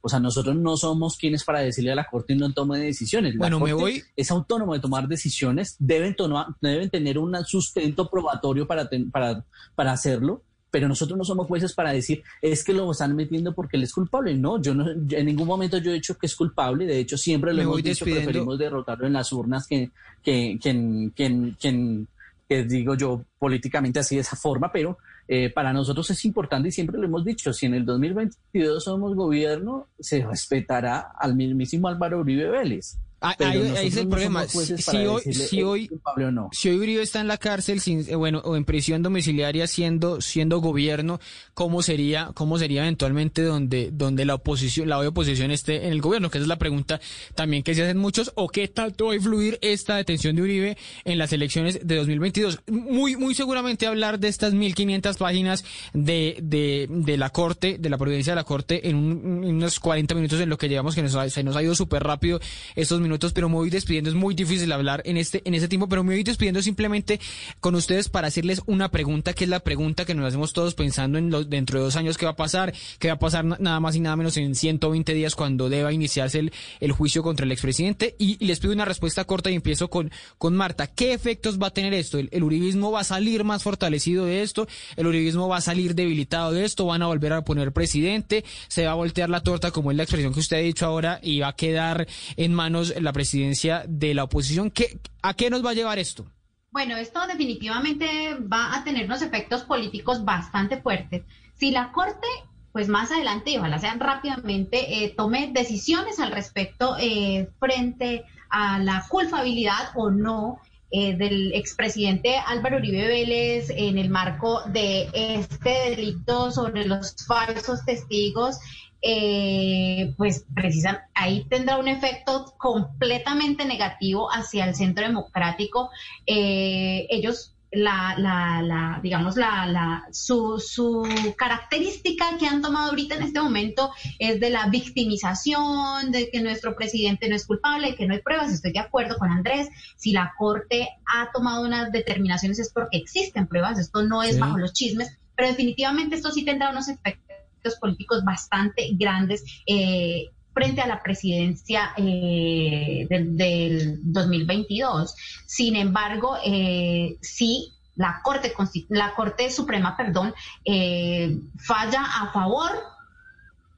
[0.00, 3.34] o sea, nosotros no somos quienes para decirle a la Corte no tome decisiones.
[3.34, 7.36] La Bueno, me Corte voy- es autónomo de tomar decisiones, deben, toma- deben tener un
[7.44, 9.44] sustento probatorio para, ten- para,
[9.74, 13.76] para hacerlo, pero nosotros no somos jueces para decir es que lo están metiendo porque
[13.76, 14.34] él es culpable.
[14.34, 17.16] No, yo no, yo en ningún momento yo he dicho que es culpable, de hecho
[17.16, 19.90] siempre lo Me hemos dicho, preferimos derrotarlo en las urnas que,
[20.22, 22.06] que, que, que, que
[22.48, 24.96] que digo yo políticamente así de esa forma, pero
[25.28, 29.14] eh, para nosotros es importante y siempre lo hemos dicho, si en el 2022 somos
[29.14, 32.96] gobierno, se respetará al mismísimo Álvaro Uribe Vélez.
[33.20, 34.46] Ah, ahí, es el no problema.
[34.46, 35.90] Si, hoy, si "Es hoy,
[36.30, 36.48] no.
[36.52, 40.20] si hoy Uribe está en la cárcel, sin, eh, bueno, o en prisión domiciliaria siendo,
[40.20, 41.18] siendo gobierno,
[41.54, 46.30] ¿cómo sería, cómo sería eventualmente donde, donde la oposición, la oposición esté en el gobierno?
[46.30, 47.00] Que esa es la pregunta
[47.34, 50.76] también que se hacen muchos, o qué tanto va a influir esta detención de Uribe
[51.04, 52.60] en las elecciones de 2022.
[52.68, 57.98] Muy, muy seguramente hablar de estas 1500 páginas de, de, de la Corte, de la
[57.98, 61.02] providencia de la Corte en, un- en unos 40 minutos en lo que llevamos, que
[61.02, 62.38] nos ha- se nos ha ido súper rápido
[62.76, 63.00] estos
[63.34, 64.10] pero me voy despidiendo.
[64.10, 67.20] Es muy difícil hablar en este, en este tiempo, pero me voy despidiendo simplemente
[67.60, 71.18] con ustedes para hacerles una pregunta, que es la pregunta que nos hacemos todos pensando
[71.18, 73.56] en los, dentro de dos años qué va a pasar, qué va a pasar na-
[73.60, 77.44] nada más y nada menos en 120 días cuando deba iniciarse el, el juicio contra
[77.46, 78.14] el expresidente.
[78.18, 80.86] Y, y les pido una respuesta corta y empiezo con, con Marta.
[80.86, 82.18] ¿Qué efectos va a tener esto?
[82.18, 84.66] ¿El, el uribismo va a salir más fortalecido de esto?
[84.96, 86.86] ¿El uribismo va a salir debilitado de esto?
[86.86, 88.44] ¿Van a volver a poner presidente?
[88.68, 91.20] ¿Se va a voltear la torta, como es la expresión que usted ha dicho ahora,
[91.22, 92.06] y va a quedar
[92.36, 94.70] en manos la presidencia de la oposición?
[94.70, 96.26] ¿Qué, ¿A qué nos va a llevar esto?
[96.70, 101.22] Bueno, esto definitivamente va a tener unos efectos políticos bastante fuertes.
[101.54, 102.26] Si la Corte,
[102.72, 108.78] pues más adelante, y ojalá sean rápidamente, eh, tome decisiones al respecto eh, frente a
[108.78, 115.90] la culpabilidad o no eh, del expresidente Álvaro Uribe Vélez en el marco de este
[115.90, 118.58] delito sobre los falsos testigos,
[119.02, 125.90] eh, pues precisamente ahí tendrá un efecto completamente negativo hacia el centro democrático.
[126.26, 133.14] Eh, ellos, la, la, la, digamos, la, la, su, su característica que han tomado ahorita
[133.16, 138.06] en este momento es de la victimización, de que nuestro presidente no es culpable, que
[138.06, 138.52] no hay pruebas.
[138.52, 139.68] Estoy de acuerdo con Andrés.
[139.96, 143.78] Si la Corte ha tomado unas determinaciones es porque existen pruebas.
[143.78, 144.40] Esto no es Sí.
[144.40, 147.27] bajo los chismes, pero definitivamente esto sí tendrá unos efectos
[147.76, 155.14] políticos bastante grandes eh, frente a la presidencia eh, del, del 2022.
[155.46, 158.52] Sin embargo, eh, sí, la Corte,
[158.88, 160.32] la Corte Suprema, perdón,
[160.64, 162.70] eh, falla a favor,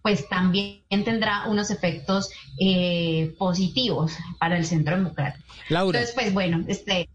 [0.02, 5.44] pues también tendrá unos efectos eh, positivos para el centro democrático.
[5.70, 5.98] Laura.
[5.98, 7.08] Entonces, pues bueno, este,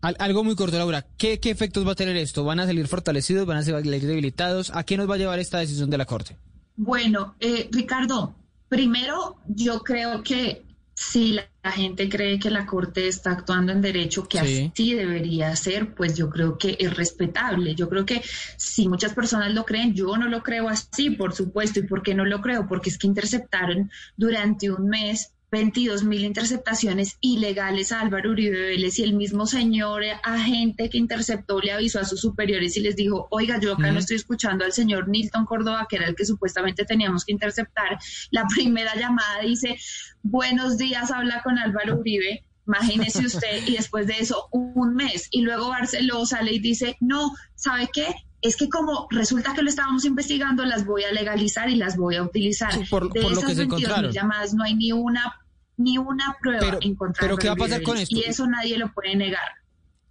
[0.00, 1.06] Al- algo muy corto, Laura.
[1.16, 2.44] ¿Qué, ¿Qué efectos va a tener esto?
[2.44, 3.46] ¿Van a salir fortalecidos?
[3.46, 4.70] ¿Van a salir debilitados?
[4.74, 6.36] ¿A qué nos va a llevar esta decisión de la Corte?
[6.76, 8.34] Bueno, eh, Ricardo,
[8.68, 10.62] primero yo creo que
[10.94, 14.70] si la, la gente cree que la Corte está actuando en derecho, que Sí.
[14.72, 17.74] así debería ser, pues yo creo que es respetable.
[17.74, 18.20] Yo creo que
[18.56, 21.80] si muchas personas lo creen, yo no lo creo así, por supuesto.
[21.80, 22.66] ¿Y por qué no lo creo?
[22.68, 28.98] Porque es que interceptaron durante un mes 22 mil interceptaciones ilegales a Álvaro Uribe Vélez
[28.98, 33.28] y el mismo señor agente que interceptó le avisó a sus superiores y les dijo,
[33.30, 36.84] oiga, yo acá no estoy escuchando al señor Nilton Córdoba, que era el que supuestamente
[36.84, 37.98] teníamos que interceptar.
[38.30, 39.78] La primera llamada dice,
[40.22, 42.44] buenos días, habla con Álvaro Uribe.
[42.66, 45.28] Imagínese usted, y después de eso, un mes.
[45.30, 48.14] Y luego Barceló sale y dice, no, ¿sabe qué?
[48.40, 52.16] Es que como resulta que lo estábamos investigando, las voy a legalizar y las voy
[52.16, 52.70] a utilizar.
[52.88, 54.12] por- de por lo esas que se 22.000 encontraron.
[54.12, 55.34] llamadas no hay ni una
[55.76, 58.16] ni una prueba Pero- en contra pero ¿qué va a pasar con esto?
[58.16, 59.48] Y eso nadie lo puede negar.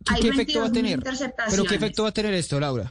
[0.05, 0.99] ¿Qué, Hay qué efecto va a 22.000 tener?
[1.49, 2.89] ¿Pero qué efecto va a tener esto, Laura?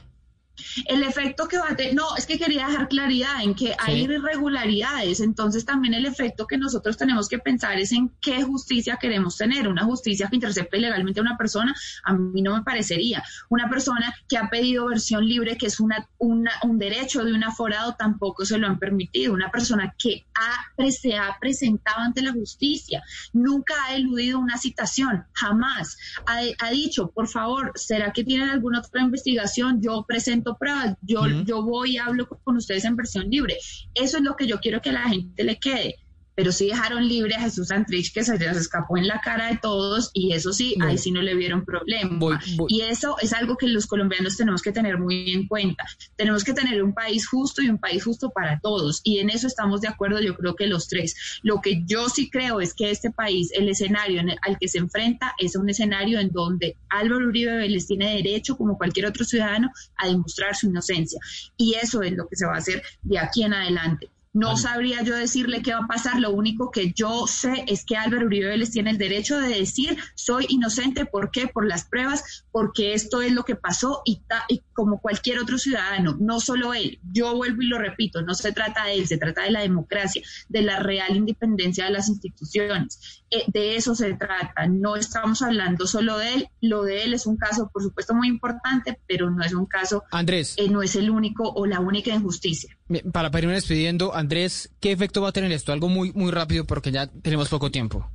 [0.85, 4.03] El efecto que va a tener, no, es que quería dejar claridad en que hay
[4.03, 9.37] irregularidades, entonces también el efecto que nosotros tenemos que pensar es en qué justicia queremos
[9.37, 9.67] tener.
[9.67, 13.23] Una justicia que intercepte ilegalmente a una persona, a mí no me parecería.
[13.49, 17.43] Una persona que ha pedido versión libre, que es una, una- un derecho de un
[17.43, 19.33] aforado, tampoco se lo han permitido.
[19.33, 23.03] Una persona que ha, se ha presentado ante la justicia,
[23.33, 25.97] nunca ha eludido una citación, jamás.
[26.25, 29.81] Ha, ha dicho, por favor, ¿será que tienen alguna otra investigación?
[29.81, 33.57] Yo presento pruebas, yo, yo voy y hablo con ustedes en versión libre.
[33.93, 35.95] Eso es lo que yo quiero que la gente le quede.
[36.37, 39.57] Pero sí dejaron libre a Jesús Santrich, que se les escapó en la cara de
[39.57, 40.91] todos, y eso sí, Bueno.
[40.91, 42.15] ahí sí no le vieron problema.
[42.19, 45.83] Voy- voy- Y eso es algo que los colombianos tenemos que tener muy en cuenta.
[46.15, 49.01] Tenemos que tener un país justo y un país justo para todos.
[49.03, 51.15] Y en eso estamos de acuerdo, yo creo que los tres.
[51.41, 54.77] Lo que yo sí creo es que este país, el escenario el- al que se
[54.77, 59.71] enfrenta, es un escenario en donde Álvaro Uribe Vélez tiene derecho, como cualquier otro ciudadano,
[59.97, 61.19] a demostrar su inocencia.
[61.57, 64.11] Y eso es lo que se va a hacer de aquí en adelante.
[64.33, 67.97] No sabría yo decirle qué va a pasar, lo único que yo sé es que
[67.97, 71.47] Álvaro Uribe Vélez tiene el derecho de decir soy inocente, ¿por qué?
[71.47, 75.59] Por las pruebas, porque esto es lo que pasó y, ta- y como cualquier otro
[75.59, 79.19] ciudadano, no solo él, yo vuelvo y lo repito, no se trata de él, se
[79.19, 84.13] trata de la democracia, de la real independencia de las instituciones, Eh, de eso se
[84.13, 88.15] trata, no estamos hablando solo de él, lo de él es un caso por supuesto
[88.15, 90.55] muy importante, pero no es un caso, Andrés.
[90.57, 92.75] eh, no es el único o la única injusticia.
[93.11, 95.73] Para irme despidiendo, Andrés, ¿qué efecto va a tener esto?
[95.73, 98.09] Algo muy, muy rápido porque ya tenemos poco tiempo.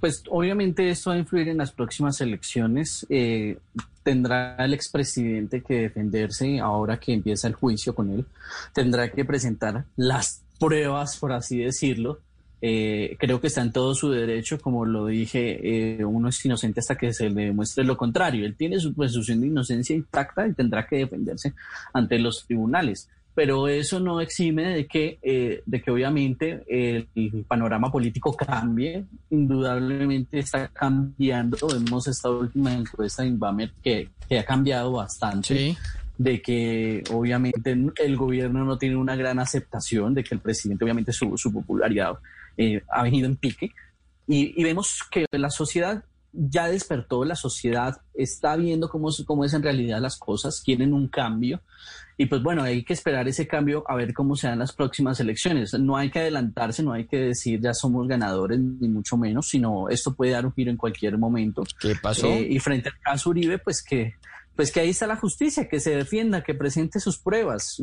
[0.00, 3.06] Pues obviamente esto va a influir en las próximas elecciones.
[3.08, 3.58] Eh,
[4.02, 8.24] tendrá el expresidente que defenderse ahora que empieza el juicio con él.
[8.72, 12.20] Tendrá que presentar las pruebas, por así decirlo.
[12.66, 16.80] Eh, creo que está en todo su derecho, como lo dije, eh, uno es inocente
[16.80, 18.46] hasta que se le demuestre lo contrario.
[18.46, 21.52] Él tiene su presunción de inocencia intacta y tendrá que defenderse
[21.92, 27.44] ante los tribunales pero eso no exime de que, eh, de que obviamente el, el,
[27.46, 29.04] panorama político cambie.
[29.30, 31.56] Indudablemente está cambiando.
[31.66, 35.56] Vemos esta última encuesta de Inbamer que, que ha cambiado bastante.
[35.56, 35.76] Sí.
[36.16, 41.12] de que obviamente el gobierno no tiene una gran aceptación, de que el presidente obviamente
[41.12, 42.14] su, su popularidad
[42.56, 43.72] eh, ha venido en pique.
[44.28, 46.04] Y, y, vemos que la sociedad
[46.34, 51.08] ya despertó, la sociedad está viendo cómo, cómo es en realidad las cosas, quieren un
[51.08, 51.60] cambio.
[52.16, 55.18] Y pues bueno, hay que esperar ese cambio a ver cómo se dan las próximas
[55.20, 55.74] elecciones.
[55.74, 59.88] No hay que adelantarse, no hay que decir ya somos ganadores, ni mucho menos, sino
[59.88, 61.64] esto puede dar un giro en cualquier momento.
[61.80, 62.28] ¿Qué pasó?
[62.28, 64.14] Eh, y frente al caso Uribe, pues que,
[64.54, 67.82] pues que ahí está la justicia, que se defienda, que presente sus pruebas.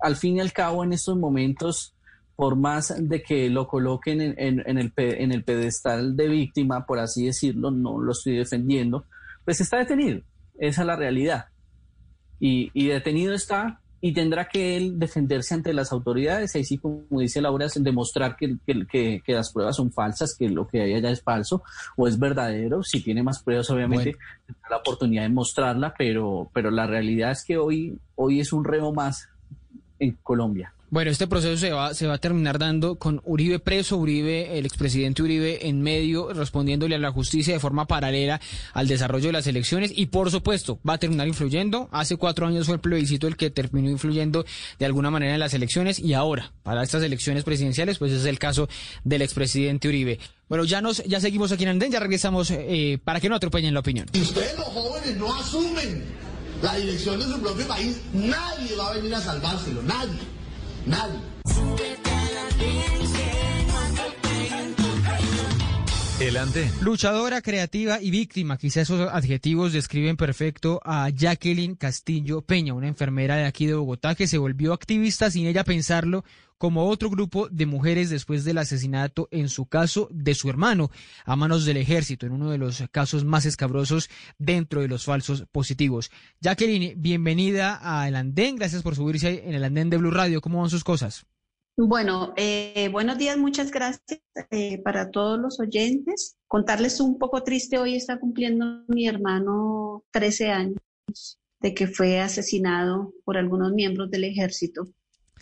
[0.00, 1.94] Al fin y al cabo, en estos momentos,
[2.40, 6.86] por más de que lo coloquen en, en, en, el, en el pedestal de víctima,
[6.86, 9.04] por así decirlo, no lo estoy defendiendo,
[9.44, 10.22] pues está detenido.
[10.58, 11.48] Esa es la realidad.
[12.38, 16.56] Y, y, detenido está y tendrá que él defenderse ante las autoridades.
[16.56, 20.34] Ahí sí, como dice Laura, es demostrar que, que, que, que, las pruebas son falsas,
[20.34, 21.62] que lo que hay allá es falso
[21.94, 22.82] o es verdadero.
[22.82, 24.44] Si tiene más pruebas, obviamente bueno.
[24.46, 28.64] tendrá la oportunidad de mostrarla, pero, pero la realidad es que hoy, hoy es un
[28.64, 29.28] reo más
[29.98, 30.72] en Colombia.
[30.92, 34.66] Bueno, este proceso se va, se va a terminar dando con Uribe preso, Uribe, el
[34.66, 38.40] expresidente Uribe en medio, respondiéndole a la justicia de forma paralela
[38.72, 41.88] al desarrollo de las elecciones y por supuesto va a terminar influyendo.
[41.92, 44.44] Hace cuatro años fue el plebiscito el que terminó influyendo
[44.80, 48.40] de alguna manera en las elecciones y ahora, para estas elecciones presidenciales, pues es el
[48.40, 48.68] caso
[49.04, 50.18] del expresidente Uribe.
[50.48, 53.74] Bueno, ya nos, ya seguimos aquí en Andén, ya regresamos eh, para que no atropellen
[53.74, 54.08] la opinión.
[54.12, 56.02] Si ustedes los jóvenes no asumen
[56.64, 60.39] la dirección de su propio país, nadie va a venir a salvárselo, nadie.
[60.86, 61.30] Nadie.
[66.82, 73.36] Luchadora, creativa y víctima, quizás esos adjetivos describen perfecto a Jacqueline Castillo Peña, una enfermera
[73.36, 76.22] de aquí de Bogotá que se volvió activista sin ella pensarlo
[76.58, 80.90] como otro grupo de mujeres después del asesinato, en su caso, de su hermano,
[81.24, 85.46] a manos del ejército, en uno de los casos más escabrosos dentro de los falsos
[85.50, 86.10] positivos.
[86.42, 90.42] Jacqueline, bienvenida a El Andén, gracias por subirse en el Andén de Blue Radio.
[90.42, 91.24] ¿Cómo van sus cosas?
[91.76, 96.36] Bueno, eh, buenos días, muchas gracias eh, para todos los oyentes.
[96.46, 100.78] Contarles un poco triste, hoy está cumpliendo mi hermano 13 años
[101.60, 104.88] de que fue asesinado por algunos miembros del ejército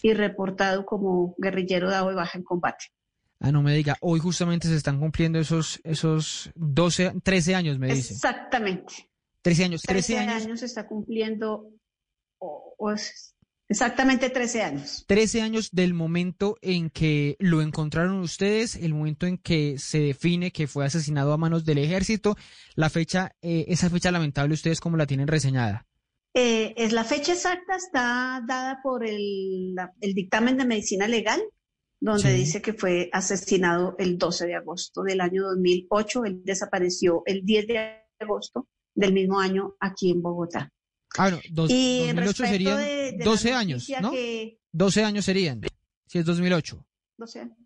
[0.02, 2.86] y reportado como guerrillero dado de baja en combate.
[3.40, 7.94] Ah, no me diga, hoy justamente se están cumpliendo esos, esos 12, 13 años, me
[7.94, 8.14] dice.
[8.14, 9.08] Exactamente.
[9.42, 10.44] 13 años, 13, 13 años.
[10.44, 11.70] años se está cumpliendo,
[12.38, 12.74] o,
[13.68, 15.04] exactamente 13 años.
[15.06, 20.50] 13 años del momento en que lo encontraron ustedes, el momento en que se define
[20.50, 22.36] que fue asesinado a manos del ejército,
[22.74, 25.86] la fecha, eh, esa fecha lamentable, ¿ustedes cómo la tienen reseñada?
[26.34, 31.40] Eh, es la fecha exacta está dada por el, la, el dictamen de medicina legal,
[32.00, 32.36] donde sí.
[32.36, 36.24] dice que fue asesinado el 12 de agosto del año 2008.
[36.26, 40.70] Él desapareció el 10 de agosto del mismo año aquí en Bogotá.
[41.16, 44.10] Ah, no, dos, y 2008 serían de, de 12 años, ¿no?
[44.10, 44.60] Que...
[44.72, 45.60] 12 años serían,
[46.06, 46.86] si es 2008.
[47.16, 47.56] 12 años.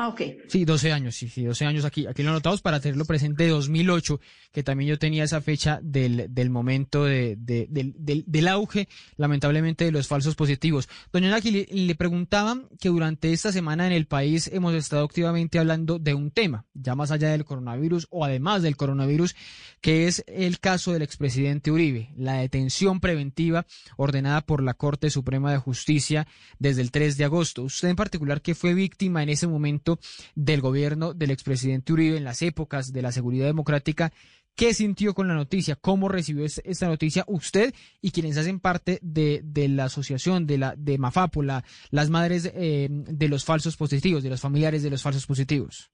[0.00, 0.22] Ah, ok.
[0.46, 2.06] Sí, 12 años, sí, sí, 12 años aquí.
[2.06, 4.20] Aquí lo anotamos para tenerlo presente de 2008,
[4.52, 7.66] que también yo tenía esa fecha del, del momento de, del,
[7.98, 10.88] del, del, auge, lamentablemente, de los falsos positivos.
[11.12, 15.58] Doña Naki, le, le preguntaban que durante esta semana en el país hemos estado activamente
[15.58, 19.34] hablando de un tema, ya más allá del coronavirus o además del coronavirus,
[19.80, 25.50] que es el caso del expresidente Uribe, la detención preventiva ordenada por la Corte Suprema
[25.50, 26.28] de Justicia
[26.60, 27.64] desde el 3 de agosto.
[27.64, 29.87] Usted en particular, que fue víctima en ese momento,
[30.34, 34.12] del gobierno del expresidente Uribe en las épocas de la seguridad democrática.
[34.58, 35.76] ¿Qué sintió con la noticia?
[35.76, 37.72] ¿Cómo recibió esta noticia usted
[38.02, 42.50] y quienes hacen parte de, de la asociación de la de Mafapo, la, las madres
[42.52, 45.92] eh, de los falsos positivos, de los familiares de los falsos positivos?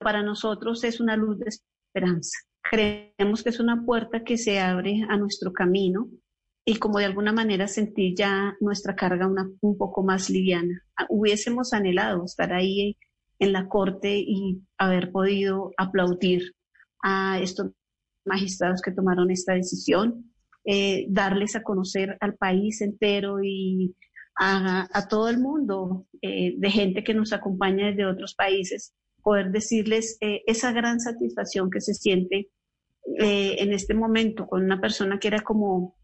[0.00, 2.36] Para nosotros es una luz de esperanza.
[2.68, 6.08] Creemos que es una puerta que se abre a nuestro camino
[6.64, 10.82] y como de alguna manera sentir ya nuestra carga una, un poco más liviana.
[11.08, 12.96] Hubiésemos anhelado estar ahí
[13.40, 16.54] en la Corte y haber podido aplaudir
[17.02, 17.72] a estos
[18.24, 20.30] magistrados que tomaron esta decisión,
[20.64, 23.96] eh, darles a conocer al país entero y
[24.38, 30.16] a, todo el mundo eh, de gente que nos acompaña desde otros países poder decirles
[30.20, 32.50] eh, esa gran satisfacción que se siente
[33.18, 35.96] en este momento con una persona que era como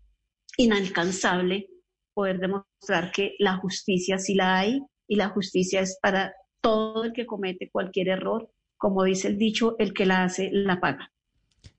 [0.59, 1.69] inalcanzable,
[2.15, 6.35] poder demostrar que la justicia sí la hay y la justicia es para
[6.67, 8.51] todo el que comete cualquier error.
[8.77, 11.13] Como dice el dicho, el que la hace, la paga.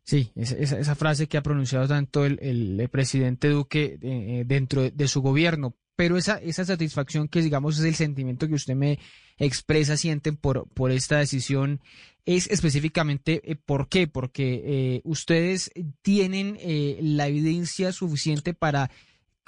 [0.04, 5.22] Sí, esa, esa, frase que ha pronunciado tanto el, presidente Duque eh, dentro de su
[5.22, 9.00] gobierno, pero esa, esa satisfacción que digamos es el sentimiento que usted me
[9.38, 11.82] expresa, sienten por, por esta decisión,
[12.26, 15.72] es específicamente eh, por qué, porque eh, ustedes
[16.02, 18.90] tienen eh, la evidencia suficiente para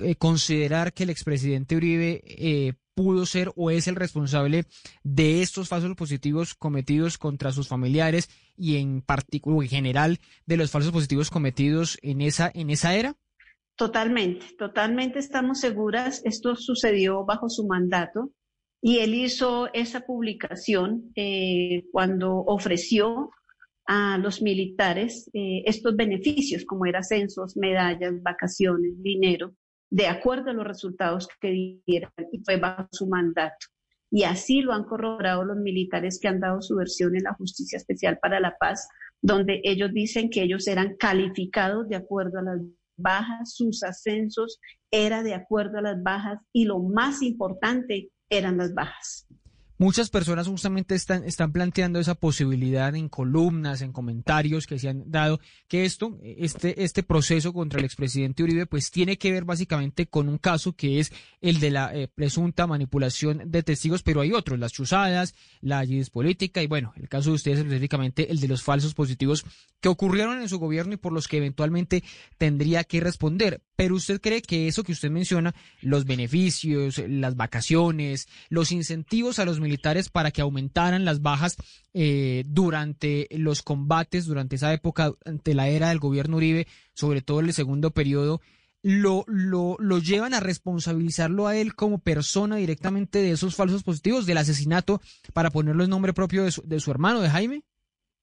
[0.01, 4.65] eh, considerar que el expresidente Uribe eh, pudo ser o es el responsable
[5.03, 10.69] de estos falsos positivos cometidos contra sus familiares y en particular, en general, de los
[10.69, 13.15] falsos positivos cometidos en esa, en esa era?
[13.77, 16.21] Totalmente, totalmente estamos seguras.
[16.25, 18.33] Esto sucedió bajo su mandato
[18.81, 23.29] y él hizo esa publicación eh, cuando ofreció
[23.85, 29.53] a los militares eh, estos beneficios, como eran ascensos, medallas, vacaciones, dinero,
[29.89, 33.67] de acuerdo a los resultados que dieran, y fue bajo su mandato.
[34.11, 37.77] Y así lo han corroborado los militares que han dado su versión en la Justicia
[37.77, 38.87] Especial para la Paz,
[39.21, 42.61] donde ellos dicen que ellos eran calificados de acuerdo a las
[42.97, 44.59] bajas, sus ascensos
[44.91, 49.27] era de acuerdo a las bajas y lo más importante eran las bajas.
[49.82, 55.09] Muchas personas justamente están, están planteando esa posibilidad en columnas, en comentarios que se han
[55.09, 60.07] dado, que esto, este, este proceso contra el expresidente Uribe, pues tiene que ver básicamente
[60.07, 64.34] con un caso que es el de la eh, presunta manipulación de testigos, pero hay
[64.34, 68.49] otros, las chuzadas, la ayuda política y bueno, el caso de ustedes específicamente el de
[68.49, 69.45] los falsos positivos
[69.80, 72.03] que ocurrieron en su gobierno y por los que eventualmente
[72.38, 73.61] tendría que responder.
[73.77, 79.45] Pero usted cree que eso que usted menciona, los beneficios, las vacaciones, los incentivos a
[79.45, 79.68] los militares
[80.11, 81.57] para que aumentaran las bajas
[81.93, 87.39] eh, durante los combates, durante esa época, ante la era del gobierno Uribe, sobre todo
[87.39, 88.41] en el segundo periodo,
[88.82, 94.26] lo, lo, lo llevan a responsabilizarlo a él como persona directamente de esos falsos positivos,
[94.26, 95.01] del asesinato,
[95.34, 97.63] para ponerlo en nombre propio de su, de su hermano, de Jaime?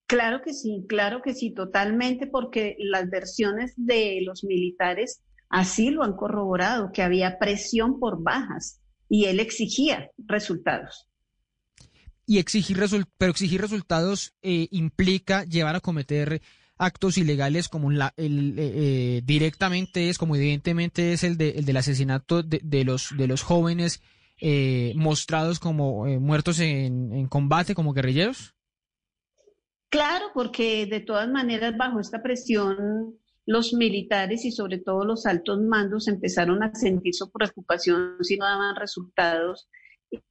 [0.07, 6.05] Claro que sí, claro que sí, totalmente, porque las versiones de los militares así lo
[6.05, 11.09] han corroborado, que había presión por bajas y él exigía resultados.
[12.27, 12.79] Y exigir
[13.19, 16.43] pero exigir resultados eh, implica llevar a cometer
[16.77, 22.43] actos ilegales como eh, eh, directamente es, como evidentemente es el, de, el del asesinato
[22.43, 24.03] de, los, de los jóvenes
[24.95, 28.55] mostrados como muertos en, en combate, como guerrilleros?
[29.89, 33.17] Claro, porque de todas maneras bajo esta presión
[33.47, 38.45] los militares y sobre todo los altos mandos empezaron a sentir su preocupación si no
[38.45, 39.69] daban resultados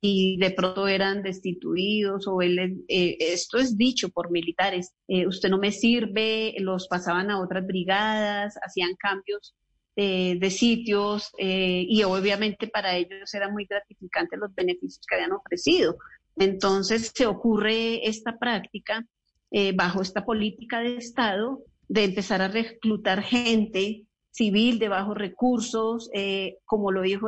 [0.01, 5.49] y de pronto eran destituidos o él, eh, esto es dicho por militares, eh, usted
[5.49, 9.55] no me sirve, los pasaban a otras brigadas, hacían cambios
[9.97, 15.31] eh, de sitios eh, y obviamente para ellos era muy gratificante los beneficios que habían
[15.31, 15.95] ofrecido.
[16.35, 19.05] Entonces se ocurre esta práctica
[19.51, 26.09] eh, bajo esta política de Estado de empezar a reclutar gente civil de bajos recursos,
[26.13, 27.27] eh, como lo dijo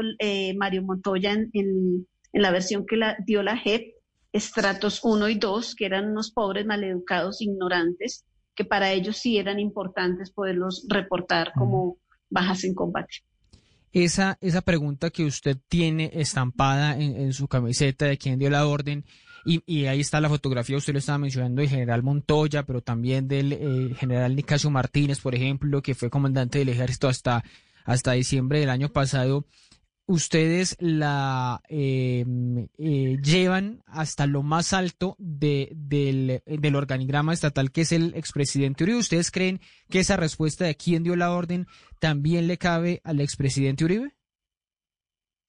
[0.58, 3.96] Mario Montoya en, en, en, la versión que la, dio la JEP,
[4.32, 8.26] estratos 1 y 2, que eran unos pobres, maleducados, ignorantes,
[8.56, 11.98] que para ellos sí eran importantes poderlos reportar como
[12.30, 13.24] bajas en combate.
[13.94, 18.68] Esa, esa pregunta que usted tiene estampada en, en su camiseta de quién dio la
[18.68, 19.06] orden,
[19.46, 23.30] y, y, ahí está la fotografía, usted lo estaba mencionando, del general Montoya, pero también
[23.30, 27.46] del eh, general Nicasio Martínez, por ejemplo, que fue comandante del ejército hasta,
[27.86, 29.46] hasta diciembre del año pasado.
[30.10, 32.26] Ustedes la eh,
[32.78, 38.86] eh, llevan hasta lo más alto de, del, del, organigrama estatal, que es el expresidente
[38.86, 39.00] Uribe.
[39.00, 39.60] ¿Ustedes creen
[39.90, 41.68] que esa respuesta de quién dio la orden
[42.00, 44.16] también le cabe al expresidente Uribe?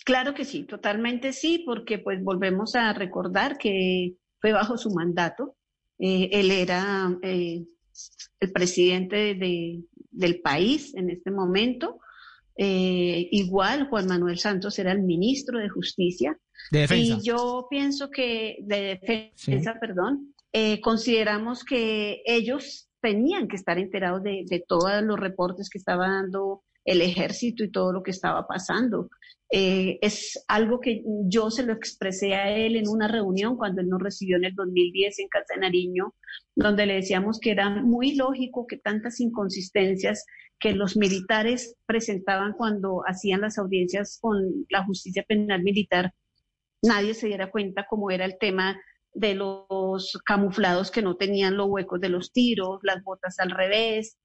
[0.04, 5.54] Claro que sí, totalmente sí, porque pues volvemos a recordar que fue bajo su mandato.
[5.98, 7.64] Eh, él era eh,
[8.40, 12.00] el presidente de, del país en este momento.
[12.60, 16.36] Eh, igual Juan Manuel Santos era el ministro de Justicia.
[16.70, 17.14] De defensa.
[17.14, 19.78] Y yo pienso que, de defensa, sí.
[19.80, 20.34] perdón,
[20.82, 26.64] consideramos que ellos tenían que estar enterados de, de todos los reportes que estaba dando
[26.84, 29.08] el ejército y todo lo que estaba pasando.
[29.50, 33.88] Eh, es algo que yo se lo expresé a él en una reunión cuando él
[33.88, 36.14] nos recibió en el 2010 en Casa de Nariño,
[36.54, 40.26] donde le decíamos que era muy lógico que tantas inconsistencias
[40.58, 46.12] que los militares presentaban cuando hacían las audiencias con la justicia penal militar,
[46.82, 48.78] nadie se diera cuenta cómo era el tema
[49.14, 54.18] de los camuflados que no tenían los huecos de los tiros, las botas al revés,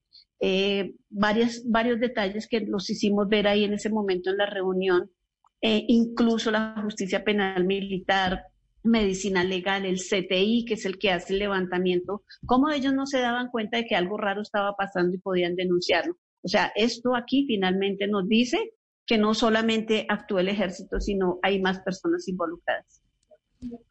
[0.45, 5.09] eh, varias, varios detalles que los hicimos ver ahí en ese momento en la reunión,
[5.61, 8.43] eh, incluso la justicia penal militar,
[8.83, 13.21] medicina legal, el CTI, que es el que hace el levantamiento, cómo ellos no se
[13.21, 16.17] daban cuenta de que algo raro estaba pasando y podían denunciarlo.
[16.41, 18.73] O sea, esto aquí finalmente nos dice
[19.05, 23.01] que no solamente actúa el ejército, sino hay más personas involucradas.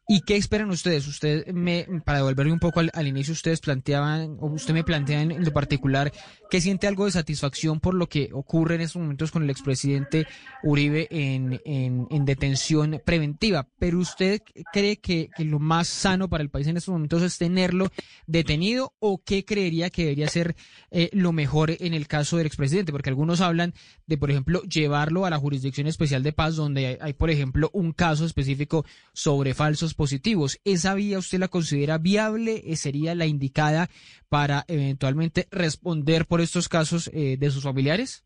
[0.05, 1.07] ¿Y qué esperan ustedes?
[1.07, 5.43] Usted me, para devolverle un poco al, inicio, ustedes planteaban, o usted me plantea en,
[5.43, 6.11] lo particular,
[6.49, 10.27] que siente algo de satisfacción por lo que ocurre en estos momentos con el expresidente
[10.61, 13.69] Uribe en, en, en detención preventiva.
[13.79, 14.41] Pero usted
[14.73, 17.89] cree que, que, lo más sano para el país en estos momentos es tenerlo
[18.27, 20.57] detenido o qué creería que debería ser
[20.91, 22.91] eh, lo mejor en el caso del expresidente?
[22.91, 23.73] Porque algunos hablan
[24.05, 27.69] de, por ejemplo, llevarlo a la jurisdicción especial de paz, donde hay, hay por ejemplo,
[27.71, 30.59] un caso específico sobre falsos positivos.
[30.65, 32.61] ¿Esa vía usted la considera viable?
[32.75, 33.89] ¿Sería la indicada
[34.27, 38.25] para eventualmente responder por estos casos eh, de sus familiares?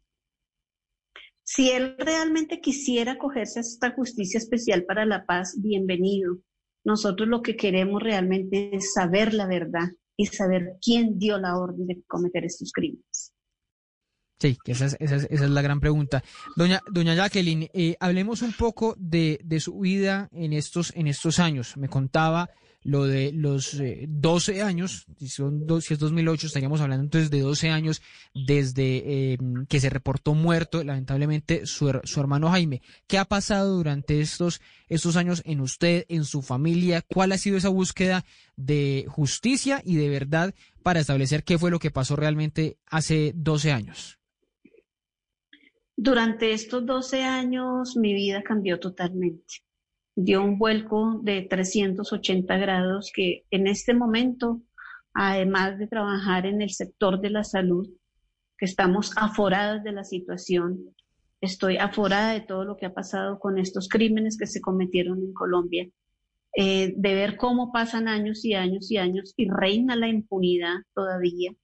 [1.44, 6.40] Si él realmente quisiera acogerse a esta justicia especial para la paz, bienvenido.
[6.84, 11.86] Nosotros lo que queremos realmente es saber la verdad y saber quién dio la orden
[11.86, 13.36] de cometer estos crímenes.
[14.40, 16.24] Sí, esa es, la gran pregunta.
[16.56, 21.76] Doña, doña Jacqueline, eh, hablemos un poco de, su vida en estos, en estos años.
[21.76, 22.48] Me contaba
[22.84, 27.32] lo de los eh, 12 años, si, son dos, si es 2008, estaríamos hablando entonces
[27.32, 28.04] de 12 años
[28.34, 29.38] desde eh,
[29.68, 32.84] que se reportó muerto, lamentablemente, su, su, hermano Jaime.
[33.08, 37.02] ¿Qué ha pasado durante estos, estos años en usted, en su familia?
[37.02, 38.24] ¿Cuál ha sido esa búsqueda
[38.56, 40.54] de justicia y de verdad
[40.84, 44.18] para establecer qué fue lo que pasó realmente hace 12 años?
[46.00, 49.64] Durante estos 12 años mi vida cambió totalmente.
[50.16, 54.62] Dio un vuelco de 380 grados que en este momento,
[55.16, 57.90] además de trabajar en el sector de la salud,
[58.60, 60.96] que estamos aforadas de la situación,
[61.42, 65.34] estoy aforada de todo lo que ha pasado con estos crímenes que se cometieron en
[65.34, 65.90] Colombia,
[66.56, 71.56] eh, de ver cómo pasan años y años y años y reina la impunidad todavía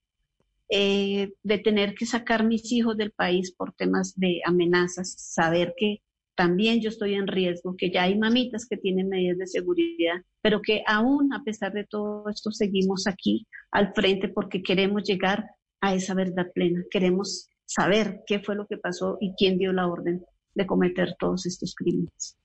[0.70, 6.00] eh, de tener que sacar mis hijos del país por temas de amenazas, saber que
[6.34, 10.60] también yo estoy en riesgo, que ya hay mamitas que tienen medidas de seguridad, pero
[10.62, 15.44] que aún a pesar de todo esto seguimos aquí al frente porque queremos llegar
[15.80, 19.86] a esa verdad plena, queremos saber qué fue lo que pasó y quién dio la
[19.86, 20.24] orden
[20.54, 22.36] de cometer todos estos crímenes.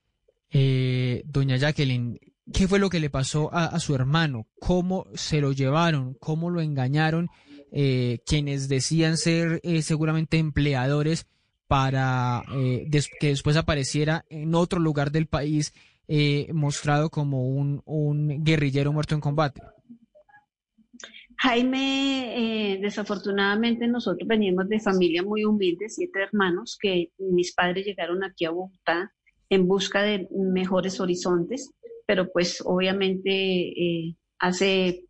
[0.52, 2.20] Eh, doña Jacqueline,
[2.52, 4.48] ¿qué fue lo que le pasó a, a su hermano?
[4.60, 6.16] ¿Cómo se lo llevaron?
[6.20, 7.30] ¿Cómo lo engañaron?
[7.72, 11.28] Eh, quienes decían ser eh, seguramente empleadores
[11.68, 12.90] para eh,
[13.20, 15.74] que después apareciera en otro lugar del país
[16.52, 19.62] mostrado como un, un, guerrillero muerto en combate.
[21.38, 28.46] Jaime, desafortunadamente nosotros venimos de familia muy humilde, siete hermanos, que mis padres llegaron aquí
[28.46, 29.14] a Bogotá
[29.52, 31.70] en busca de mejores horizontes,
[32.08, 35.06] pero pues obviamente hace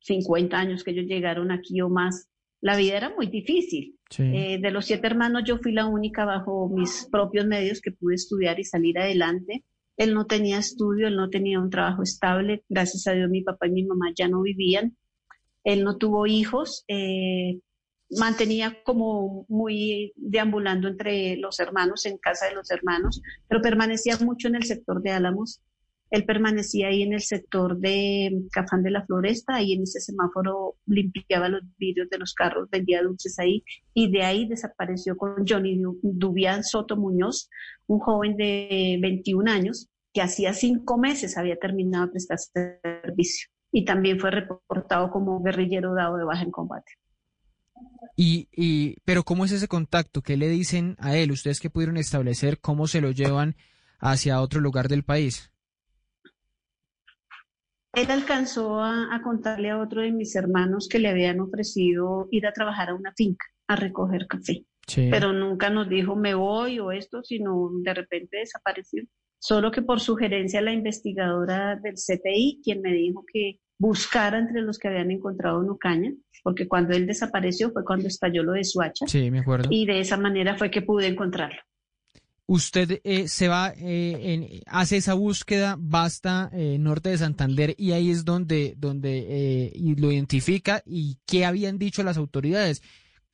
[0.00, 2.28] 50 años que ellos llegaron aquí o más,
[2.60, 3.98] la vida era muy difícil.
[4.10, 4.22] Sí.
[4.22, 8.14] Eh, de los siete hermanos, yo fui la única bajo mis propios medios que pude
[8.14, 9.64] estudiar y salir adelante.
[9.96, 12.64] Él no tenía estudio, él no tenía un trabajo estable.
[12.68, 14.96] Gracias a Dios, mi papá y mi mamá ya no vivían.
[15.64, 16.84] Él no tuvo hijos.
[16.88, 17.60] Eh,
[18.18, 24.48] mantenía como muy deambulando entre los hermanos, en casa de los hermanos, pero permanecía mucho
[24.48, 25.62] en el sector de Álamos
[26.10, 30.76] él permanecía ahí en el sector de Cafán de la Floresta, ahí en ese semáforo
[30.86, 33.62] limpiaba los vidrios de los carros, vendía dulces ahí,
[33.94, 37.48] y de ahí desapareció con Johnny Dubián Soto Muñoz,
[37.86, 43.84] un joven de 21 años, que hacía cinco meses había terminado de prestar servicio, y
[43.84, 46.92] también fue reportado como guerrillero dado de baja en combate.
[48.16, 50.22] Y, y, pero ¿cómo es ese contacto?
[50.22, 51.30] ¿Qué le dicen a él?
[51.30, 53.56] ¿Ustedes que pudieron establecer cómo se lo llevan
[54.00, 55.49] hacia otro lugar del país?
[57.92, 62.46] Él alcanzó a, a, contarle a otro de mis hermanos que le habían ofrecido ir
[62.46, 64.64] a trabajar a una finca a recoger café.
[64.86, 65.08] Sí.
[65.10, 69.04] Pero nunca nos dijo me voy o esto, sino de repente desapareció.
[69.38, 74.78] Solo que por sugerencia la investigadora del CTI, quien me dijo que buscara entre los
[74.78, 76.12] que habían encontrado en Ocaña,
[76.42, 79.06] porque cuando él desapareció fue cuando estalló lo de Suacha.
[79.06, 79.68] Sí, me acuerdo.
[79.70, 81.60] Y de esa manera fue que pude encontrarlo
[82.50, 87.92] usted eh, se va, eh, en, hace esa búsqueda, basta eh, norte de Santander y
[87.92, 92.82] ahí es donde, donde eh, lo identifica y qué habían dicho las autoridades.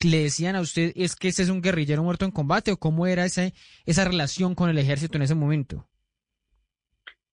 [0.01, 3.07] ¿Le decían a usted es que ese es un guerrillero muerto en combate o cómo
[3.07, 3.51] era esa,
[3.87, 5.87] esa relación con el ejército en ese momento?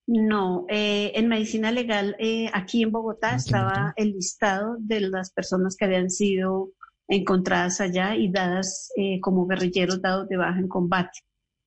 [0.07, 5.75] No, eh, en medicina legal eh, aquí en Bogotá estaba el listado de las personas
[5.75, 6.71] que habían sido
[7.07, 11.19] encontradas allá y dadas eh, como guerrilleros dados de baja en combate.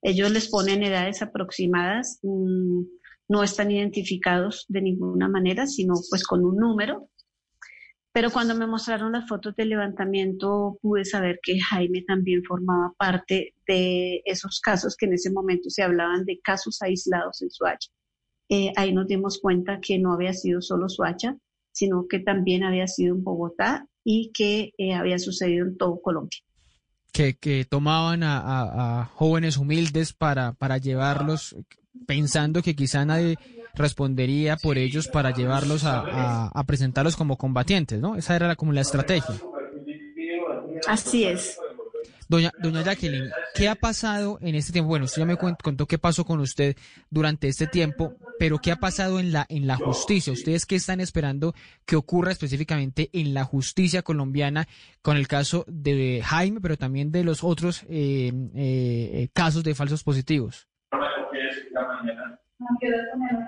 [0.03, 2.83] Ellos les ponen edades aproximadas, mm,
[3.29, 7.09] no están identificados de ninguna manera, sino pues con un número.
[8.13, 13.55] Pero cuando me mostraron las fotos del levantamiento pude saber que Jaime también formaba parte
[13.67, 17.91] de esos casos que en ese momento se hablaban de casos aislados en Suacha.
[18.49, 21.37] Eh, ahí nos dimos cuenta que no había sido solo Suacha,
[21.71, 26.41] sino que también había sido en Bogotá y que eh, había sucedido en todo Colombia.
[27.13, 31.57] Que, que tomaban a, a- a jóvenes humildes para, para llevarlos,
[32.07, 33.39] pensando que quizá nadie
[33.75, 38.15] respondería por ellos para llevarlos a, a- a presentarlos como combatientes, ¿no?
[38.17, 39.37] Esa era la- como la estrategia.
[40.87, 41.59] Así es.
[42.29, 44.89] Doña, doña Jacqueline, ¿qué ha pasado en este tiempo?
[44.89, 46.77] Bueno, usted ya me contó qué pasó con usted
[47.11, 50.33] durante este tiempo, pero ¿qué ha pasado en la, en la justicia?
[50.33, 51.55] ¿Ustedes qué están esperando
[51.85, 54.69] que ocurra específicamente en la justicia colombiana
[55.03, 60.05] con el caso de Jaime, pero también de los otros eh, eh, casos de falsos
[60.05, 60.69] positivos?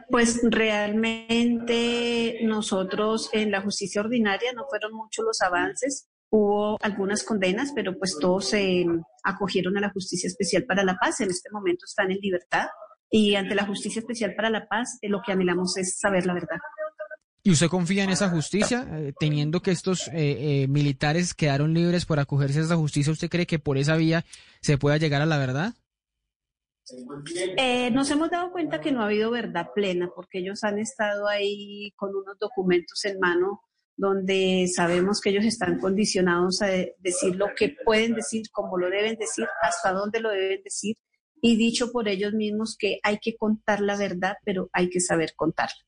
[0.09, 6.09] Pues realmente nosotros en la justicia ordinaria no fueron muchos los avances.
[6.33, 8.87] Hubo algunas condenas, pero pues todos se
[9.25, 11.21] acogieron a la Justicia Especial para la Paz.
[11.21, 12.69] En este momento están en libertad
[13.11, 16.35] y ante la Justicia Especial para la Paz eh, lo que anhelamos es saber la
[16.35, 16.59] verdad.
[17.43, 20.13] ¿Y usted confía en esa justicia, eh, teniendo que estos eh,
[20.63, 23.13] eh, militares quedaron libres por acogerse a esa justicia?
[23.13, 24.25] ¿Usted cree que por esa vía
[24.61, 25.73] se pueda llegar a la verdad?
[27.57, 31.29] Eh, nos hemos dado cuenta que no ha habido verdad plena porque ellos han estado
[31.29, 33.63] ahí con unos documentos en mano
[33.97, 38.89] donde sabemos que ellos están condicionados a de- decir lo que pueden decir, cómo lo
[38.91, 40.97] deben decir, hasta dónde lo deben decir
[41.43, 45.35] y dicho por ellos mismos que hay que contar la verdad, pero hay que saber
[45.37, 45.81] contarla.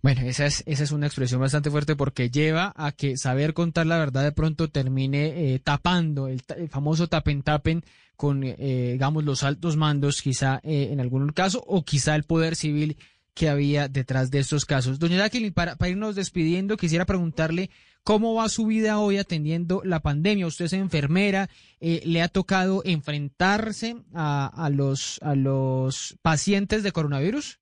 [0.00, 3.86] Bueno, esa es, esa es una expresión bastante fuerte porque lleva a que saber contar
[3.86, 6.40] la verdad de pronto termine eh, tapando el,
[6.70, 7.82] famoso tapen tapen
[8.16, 12.54] con, eh, digamos, los altos mandos, quizá eh, en algún caso, o quizá el poder
[12.54, 12.96] civil
[13.34, 14.98] que había detrás de estos casos.
[14.98, 17.70] Doña Jacqueline, para, irnos despidiendo, quisiera preguntarle
[18.02, 20.46] cómo va su vida hoy atendiendo la pandemia.
[20.46, 21.48] Usted es enfermera,
[21.80, 27.60] eh, le ha tocado enfrentarse a los, a los pacientes de coronavirus.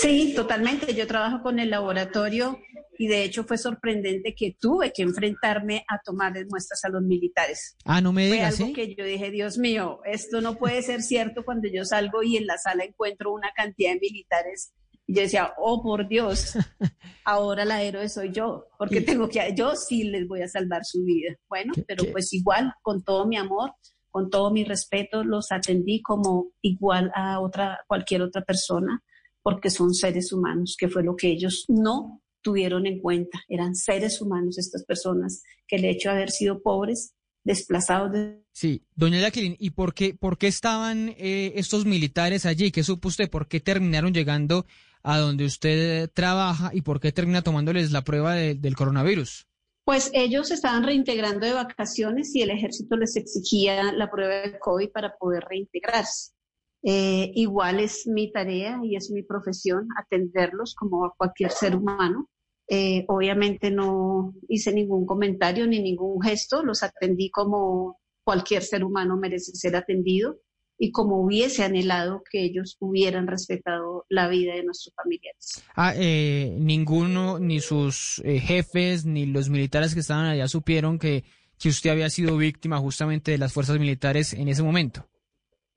[0.00, 0.94] Sí, totalmente.
[0.94, 2.58] Yo trabajo con el laboratorio
[2.98, 7.76] y de hecho fue sorprendente que tuve que enfrentarme a tomar muestras a los militares.
[7.84, 8.72] Ah, no me Fue digas, algo ¿sí?
[8.74, 12.46] que yo dije, Dios mío, esto no puede ser cierto cuando yo salgo y en
[12.46, 14.74] la sala encuentro una cantidad de militares.
[15.06, 16.52] Y yo decía, oh, por Dios,
[17.24, 21.02] ahora la héroe soy yo, porque tengo que, yo sí les voy a salvar su
[21.02, 21.34] vida.
[21.48, 23.72] Bueno, pero pues igual, con todo mi amor,
[24.10, 29.02] con todo mi respeto, los atendí como igual a otra, cualquier otra persona,
[29.42, 33.40] porque son seres humanos, que fue lo que ellos no tuvieron en cuenta.
[33.48, 37.14] Eran seres humanos estas personas que el hecho de haber sido pobres,
[37.44, 42.70] desplazados de Sí, doña Jacqueline, ¿y por qué, por qué estaban eh, estos militares allí?
[42.70, 43.30] ¿Qué supo usted?
[43.30, 44.66] ¿Por qué terminaron llegando
[45.02, 49.46] a donde usted trabaja y por qué termina tomándoles la prueba de- del coronavirus?
[49.84, 54.58] Pues ellos se estaban reintegrando de vacaciones y el ejército les exigía la prueba de
[54.58, 56.32] COVID para poder reintegrarse.
[56.82, 62.28] Eh, igual es mi tarea y es mi profesión atenderlos como a cualquier ser humano.
[62.68, 69.16] Eh, obviamente no hice ningún comentario ni ningún gesto, los atendí como cualquier ser humano
[69.16, 70.38] merece ser atendido
[70.82, 75.62] y como hubiese anhelado que ellos hubieran respetado la vida de nuestros familiares.
[75.74, 81.24] Ah, eh, ninguno, ni sus eh, jefes, ni los militares que estaban allá supieron que,
[81.58, 85.06] que usted había sido víctima justamente de las fuerzas militares en ese momento.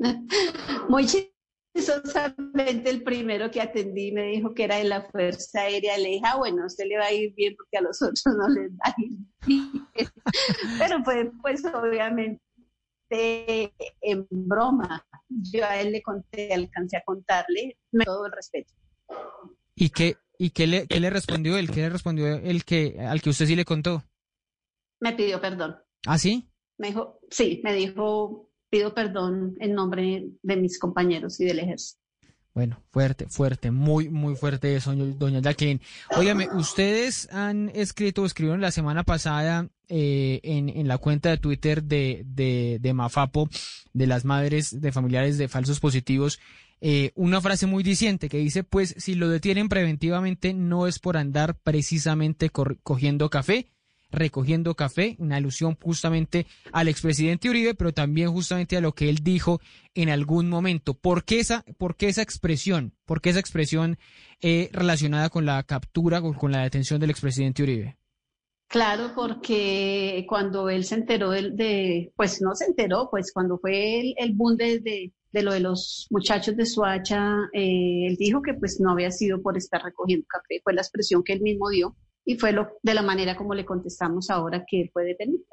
[0.90, 5.98] Muy chistosamente, el primero que atendí me dijo que era de la Fuerza Aérea.
[5.98, 8.24] Le dije, ah, bueno, a usted le va a ir bien porque a los otros
[8.26, 9.88] no les va a ir bien.
[10.80, 12.42] Pero pues, pues obviamente
[14.02, 15.06] en broma.
[15.30, 18.74] Yo a él le conté, alcancé a contarle con todo el respeto.
[19.76, 21.70] ¿Y qué, y qué le, qué le respondió él?
[21.70, 24.04] ¿Qué le respondió el que, al que usted sí le contó?
[25.00, 25.76] Me pidió perdón.
[26.06, 26.50] ¿Ah, sí?
[26.78, 32.02] Me dijo, sí, me dijo, pido perdón en nombre de mis compañeros y del ejército.
[32.56, 35.80] Bueno, fuerte, fuerte, muy, muy fuerte eso, doña Jacqueline.
[36.18, 41.84] Óigame, ustedes han escrito o escribieron la semana pasada eh, en, la cuenta de Twitter
[41.84, 43.48] de, de, de Mafapo,
[43.94, 46.40] de las madres de familiares de falsos positivos,
[46.82, 51.16] eh, una frase muy diciente que dice, pues si lo detienen preventivamente no es por
[51.16, 53.68] andar precisamente cogiendo café,
[54.14, 59.18] recogiendo café, en alusión justamente al expresidente Uribe, pero también justamente a lo que él
[59.24, 59.60] dijo
[59.96, 60.94] en algún momento.
[60.94, 62.94] ¿Por qué esa, por qué esa expresión?
[63.06, 63.98] ¿Por qué esa expresión
[64.42, 67.98] eh, relacionada con la captura, con, con la detención del expresidente Uribe?
[68.68, 74.00] Claro, porque cuando él se enteró de, de- pues no se enteró, pues cuando fue
[74.00, 78.42] el, el boom de, de- de lo de los muchachos de Suacha, eh, él dijo
[78.44, 81.70] que pues no había sido por estar recogiendo café, fue la expresión que él mismo
[81.70, 85.44] dio y fue lo, de la manera como le contestamos ahora que él fue detenido.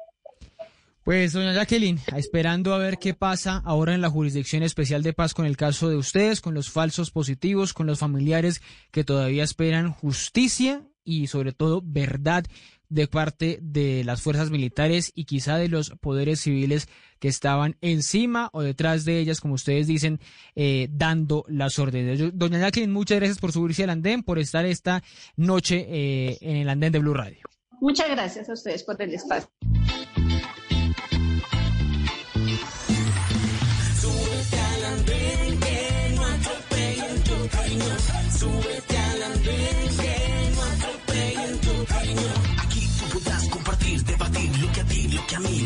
[1.03, 5.33] Pues, doña Jacqueline, esperando a ver qué pasa ahora en la Jurisdicción Especial de Paz
[5.33, 8.61] con el caso de ustedes, con los falsos positivos, con los familiares
[8.91, 12.45] que todavía esperan justicia y sobre todo verdad
[12.89, 18.49] de parte de las fuerzas militares y quizá de los poderes civiles que estaban encima
[18.51, 20.19] o detrás de ellas, como ustedes dicen,
[20.55, 22.19] eh, dando las órdenes.
[22.33, 25.03] Doña Jacqueline, muchas gracias por subirse al andén, por estar esta
[25.37, 27.45] noche eh, en el andén de Blue Radio.
[27.79, 29.49] Muchas gracias a ustedes por el espacio.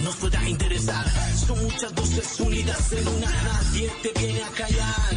[0.06, 1.06] Nos pueda interesar.
[1.48, 5.15] Son muchas voces unidas en una, nadie te viene a callar.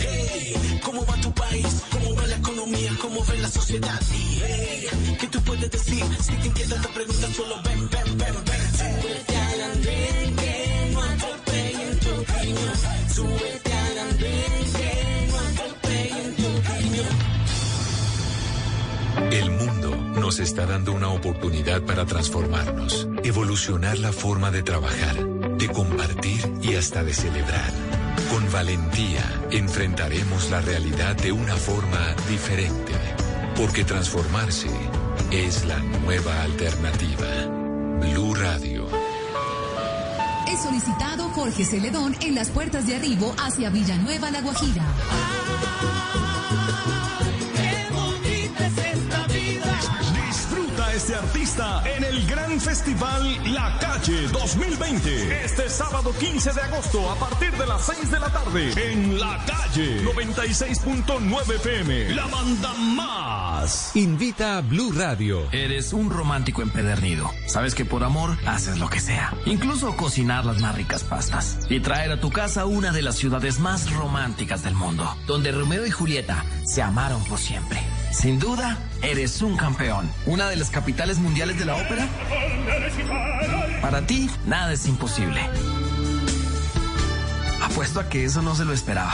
[0.00, 1.66] Hey, ¿cómo va tu país?
[1.92, 2.90] ¿Cómo va la economía?
[3.00, 4.00] ¿Cómo va la sociedad?
[4.10, 4.88] Hey,
[5.20, 6.04] ¿qué tú puedes decir?
[6.20, 8.64] Si te inquietas te preguntas, solo ven, ven, ven, ven.
[8.80, 12.72] Súbete al andén que no atropellen tu cariño.
[13.14, 14.95] Súbete al andén que
[19.30, 25.16] El mundo nos está dando una oportunidad para transformarnos, evolucionar la forma de trabajar,
[25.56, 27.72] de compartir y hasta de celebrar.
[28.30, 32.92] Con valentía enfrentaremos la realidad de una forma diferente,
[33.56, 34.70] porque transformarse
[35.30, 37.26] es la nueva alternativa.
[38.00, 38.86] Blue Radio.
[40.48, 44.84] Es solicitado Jorge Celedón en las puertas de arribo hacia Villanueva, La Guajira.
[50.96, 55.44] Este artista en el gran festival La Calle 2020.
[55.44, 59.38] Este sábado 15 de agosto a partir de las 6 de la tarde en La
[59.44, 62.14] Calle 96.9 FM.
[62.14, 63.94] La banda más.
[63.94, 65.46] Invita a Blue Radio.
[65.52, 67.30] Eres un romántico empedernido.
[67.46, 69.34] Sabes que por amor haces lo que sea.
[69.44, 71.58] Incluso cocinar las más ricas pastas.
[71.68, 75.06] Y traer a tu casa una de las ciudades más románticas del mundo.
[75.26, 77.82] Donde Romeo y Julieta se amaron por siempre.
[78.16, 80.10] Sin duda, eres un campeón.
[80.24, 82.08] Una de las capitales mundiales de la ópera.
[83.82, 85.38] Para ti, nada es imposible.
[87.62, 89.12] Apuesto a que eso no se lo esperaba.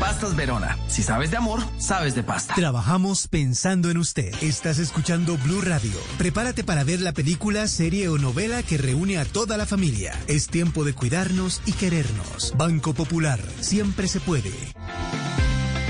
[0.00, 0.78] Pastas Verona.
[0.88, 2.54] Si sabes de amor, sabes de pasta.
[2.54, 4.34] Trabajamos pensando en usted.
[4.40, 5.92] Estás escuchando Blue Radio.
[6.16, 10.18] Prepárate para ver la película, serie o novela que reúne a toda la familia.
[10.26, 12.54] Es tiempo de cuidarnos y querernos.
[12.56, 13.40] Banco Popular.
[13.60, 14.52] Siempre se puede.